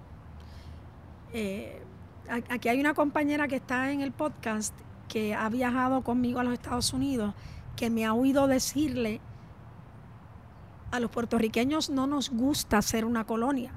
[1.33, 1.81] Eh,
[2.29, 4.73] aquí hay una compañera que está en el podcast
[5.09, 7.33] que ha viajado conmigo a los Estados Unidos,
[7.75, 9.19] que me ha oído decirle,
[10.91, 13.71] a los puertorriqueños no nos gusta ser una colonia.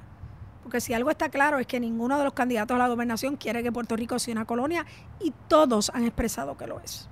[0.63, 3.63] Porque si algo está claro es que ninguno de los candidatos a la gobernación quiere
[3.63, 4.85] que Puerto Rico sea una colonia
[5.21, 7.09] y todos han expresado que lo es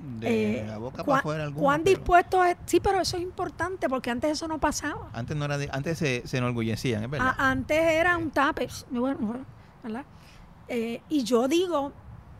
[0.00, 2.56] de eh, la boca para afuera ¿Cuán dispuesto es?
[2.66, 5.10] Sí, pero eso es importante porque antes eso no pasaba.
[5.12, 7.34] Antes no era antes se, enorgullecían, es verdad.
[7.36, 9.44] antes era un tape, bueno,
[9.82, 10.04] ¿verdad?
[10.68, 11.92] Eh, y yo digo,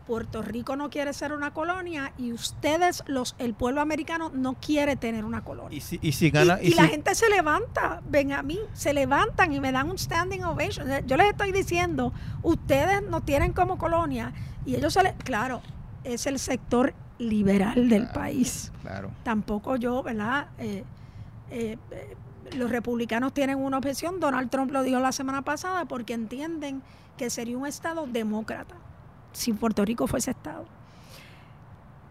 [0.08, 4.96] Puerto Rico no quiere ser una colonia y ustedes, los el pueblo americano, no quiere
[4.96, 5.76] tener una colonia.
[5.76, 6.58] Y si, y si gana.
[6.62, 10.44] Y, la gente se levanta, ven a mí, se levantan y me dan un standing
[10.44, 10.88] ovation.
[11.06, 14.32] Yo les estoy diciendo, ustedes no tienen como colonia
[14.64, 15.12] y ellos se le.
[15.12, 15.60] Claro,
[16.04, 18.72] es el sector liberal del país.
[18.80, 19.10] Claro.
[19.24, 20.46] Tampoco yo, ¿verdad?
[20.56, 20.84] Eh,
[21.50, 22.16] eh, eh,
[22.56, 26.80] los republicanos tienen una objeción, Donald Trump lo dijo la semana pasada, porque entienden
[27.18, 28.87] que sería un Estado demócrata
[29.32, 30.64] si Puerto Rico fuese Estado.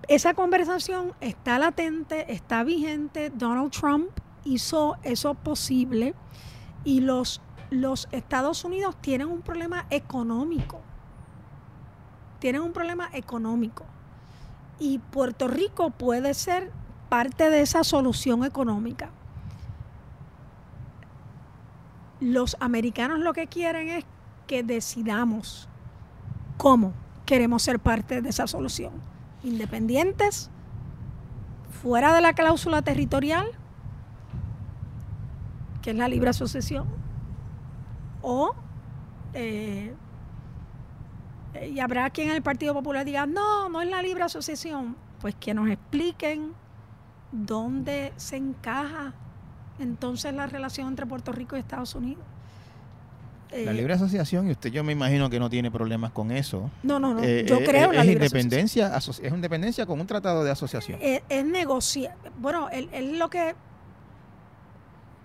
[0.08, 3.30] Esa conversación está latente, está vigente.
[3.30, 4.10] Donald Trump
[4.46, 6.16] hizo eso posible
[6.86, 10.80] y los, los Estados Unidos tienen un problema económico.
[12.40, 13.84] Tienen un problema económico
[14.80, 16.72] y Puerto Rico puede ser
[17.10, 19.10] parte de esa solución económica.
[22.22, 24.06] Los americanos lo que quieren es
[24.48, 25.68] que decidamos
[26.58, 26.94] cómo
[27.28, 28.94] queremos ser parte de esa solución.
[29.44, 30.50] Independientes,
[31.84, 33.46] fuera de la cláusula territorial,
[35.84, 36.88] que es la libre asociación,
[38.22, 38.56] o
[39.36, 39.94] eh,
[41.70, 44.96] y habrá quien en el Partido Popular diga, no, no es la libre asociación.
[45.20, 46.54] Pues que nos expliquen
[47.32, 49.14] dónde se encaja
[49.80, 52.24] entonces la relación entre Puerto Rico y Estados Unidos.
[53.52, 56.70] La libre asociación, y usted yo me imagino que no tiene problemas con eso.
[56.84, 57.24] No, no, no.
[57.24, 61.00] Eh, yo eh, creo en la libre independencia, Es independencia con un tratado de asociación.
[61.02, 62.16] Es, es negociar.
[62.40, 63.56] Bueno, es lo que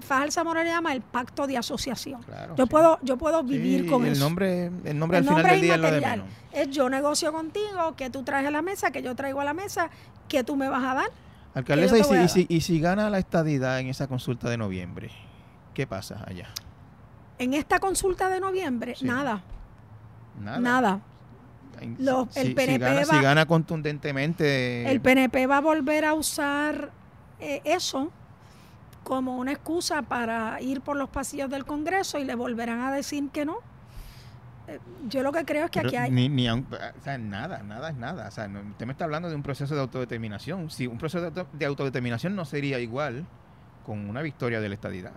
[0.02, 2.20] Fajal Zamora le llama el pacto de asociación.
[2.56, 4.24] yo puedo yo puedo vivir con el eso.
[4.24, 6.26] Nombre, el nombre al final del día es lo de menos.
[6.52, 9.54] Es yo negocio contigo, que tú traes a la mesa, que yo traigo a la
[9.54, 9.88] mesa,
[10.28, 11.10] que tú me vas a dar.
[11.54, 15.10] Alcaldesa, y si, y, si, gana la estadidad en esa consulta de noviembre,
[15.74, 16.48] ¿qué pasa allá?
[17.42, 19.42] En esta consulta de noviembre, nada.
[20.40, 20.60] Nada.
[20.60, 21.00] Nada.
[21.80, 24.88] el PNP si, gana, contundentemente.
[24.90, 26.92] El PNP va a volver a usar
[27.40, 28.12] eh, eso
[29.02, 33.28] como una excusa para ir por los pasillos del Congreso y le volverán a decir
[33.30, 33.58] que no.
[34.68, 34.78] Eh,
[35.08, 36.12] yo lo que creo es que aquí hay...
[36.12, 36.62] Ni, ni o
[37.02, 38.28] sea, nada, nada es nada.
[38.28, 40.70] O sea, usted me está hablando de un proceso de autodeterminación.
[40.70, 43.26] Si un proceso de, autodeterminación no sería igual
[43.84, 45.12] con una victoria de la estadidad.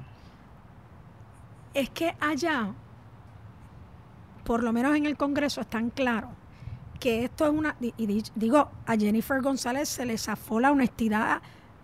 [1.76, 2.74] Es que allá,
[4.46, 6.32] por lo menos en el Congreso, están claros
[7.02, 7.76] que esto es una...
[7.82, 11.42] Y digo, a Jennifer González se le zafó la honestidad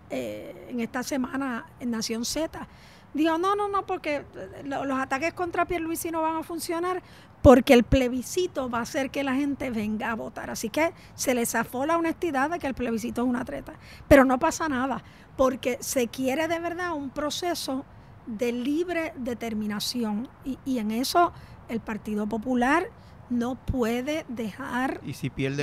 [0.08, 2.66] eh, en esta semana en Nación Z.
[3.12, 4.24] Dijo, no, no, no, porque
[4.64, 7.02] los ataques contra Pierluisi no van a funcionar
[7.42, 10.48] porque el plebiscito va a hacer que la gente venga a votar.
[10.48, 13.74] Así que se le zafó la honestidad de que el plebiscito es una treta.
[14.08, 15.02] Pero no pasa nada,
[15.36, 17.84] porque se quiere de verdad un proceso
[18.26, 20.28] de libre determinación.
[20.44, 21.32] Y, y en eso
[21.68, 22.88] el Partido Popular
[23.32, 25.00] no puede dejar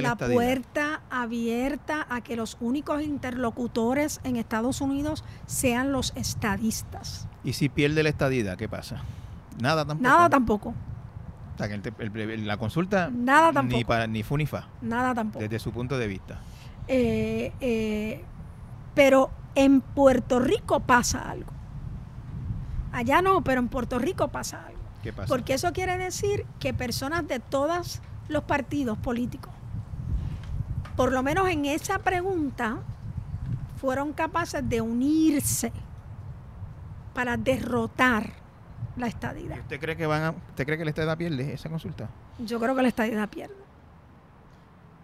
[0.01, 7.27] la, puerta abierta a que los únicos interlocutores en Estados Unidos sean los estadistas.
[7.43, 9.03] ¿Y si pierde la estadidad, qué pasa?
[9.61, 10.09] Nada tampoco.
[10.09, 10.73] Nada tampoco.
[11.57, 13.77] la consulta Nada tampoco.
[13.77, 14.67] ni para ni fu ni fa.
[14.81, 15.39] Nada tampoco.
[15.39, 16.39] Desde su punto de vista.
[16.87, 18.23] Eh, eh,
[18.95, 21.58] pero en Puerto Rico pasa algo.
[22.91, 24.79] Allá no, pero en Puerto Rico pasa algo.
[25.27, 29.51] Porque eso quiere decir que personas de todos los partidos políticos,
[30.95, 32.79] por lo menos en esa pregunta,
[33.79, 35.71] fueron capaces de unirse
[37.13, 38.33] para derrotar
[38.97, 39.59] la estadidad.
[39.59, 42.09] ¿Usted cree que van a, usted cree que la estadidad pierde esa consulta?
[42.39, 43.55] Yo creo que la estadidad pierde.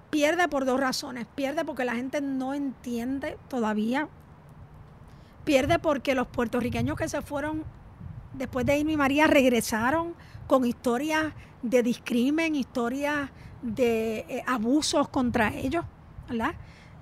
[0.09, 1.25] Pierde por dos razones.
[1.35, 4.07] Pierde porque la gente no entiende todavía.
[5.45, 7.63] Pierde porque los puertorriqueños que se fueron
[8.33, 10.15] después de Irma María regresaron
[10.47, 13.29] con historias de discrimen, historias
[13.61, 15.85] de eh, abusos contra ellos,
[16.27, 16.55] ¿verdad?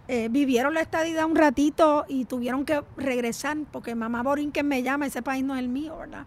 [0.08, 5.06] Eh, vivieron la estadidad un ratito y tuvieron que regresar porque mamá Borinquen me llama,
[5.06, 6.26] ese país no es el mío, ¿verdad?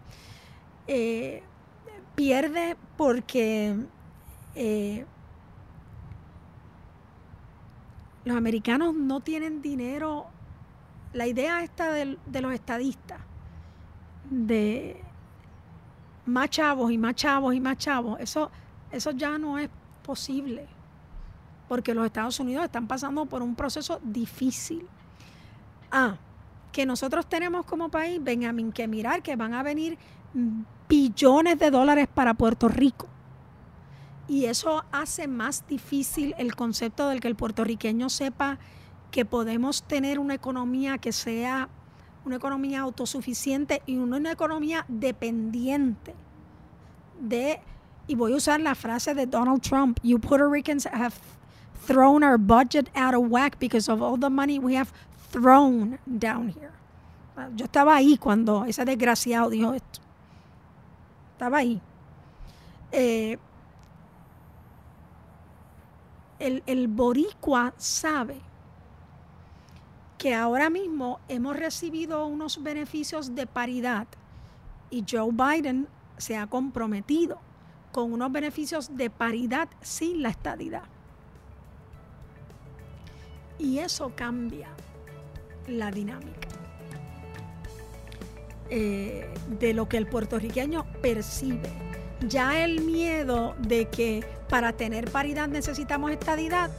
[0.87, 1.43] Eh,
[2.15, 3.75] pierde porque
[8.25, 10.27] los americanos no tienen dinero.
[11.17, 13.17] La idea esta de, los estadistas,
[14.29, 15.01] de
[16.27, 18.51] más chavos y más chavos y más chavos, eso,
[18.91, 19.67] eso ya no es
[20.03, 20.67] posible,
[21.67, 24.87] porque los Estados Unidos están pasando por un proceso difícil.
[25.91, 26.17] Ah,
[26.71, 29.97] que nosotros tenemos como país, Benjamín, que mirar que van a venir
[30.87, 33.07] billones de dólares para Puerto Rico.
[34.27, 38.59] Y eso hace más difícil el concepto del que el puertorriqueño sepa
[39.11, 41.69] que podemos tener una economía que sea
[42.25, 46.13] una economía autosuficiente y una economía dependiente
[47.19, 47.61] de,
[48.05, 51.15] y voy a usar la frase de Donald Trump, you Puerto Ricans have
[51.85, 54.91] thrown our budget out of whack because of all the money we have
[55.31, 56.71] thrown down here.
[57.55, 60.01] Yo estaba ahí cuando ese desgraciado dijo esto.
[61.33, 61.79] Estaba ahí.
[62.91, 63.37] Eh,
[66.39, 68.41] el, el boricua sabe
[70.17, 74.07] que ahora mismo hemos recibido unos beneficios de paridad
[74.89, 75.87] y Joe Biden
[76.17, 77.39] se ha comprometido
[77.91, 80.83] con unos beneficios de paridad sin la estadidad.
[83.59, 84.69] Y eso cambia
[85.67, 86.47] la dinámica
[88.69, 91.71] eh, de lo que el puertorriqueño percibe.
[92.27, 96.71] Ya el miedo de que para tener paridad necesitamos estadidad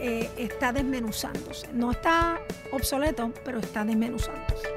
[0.00, 1.68] eh, está desmenuzándose.
[1.72, 4.68] No está obsoleto, pero está desmenuzándose.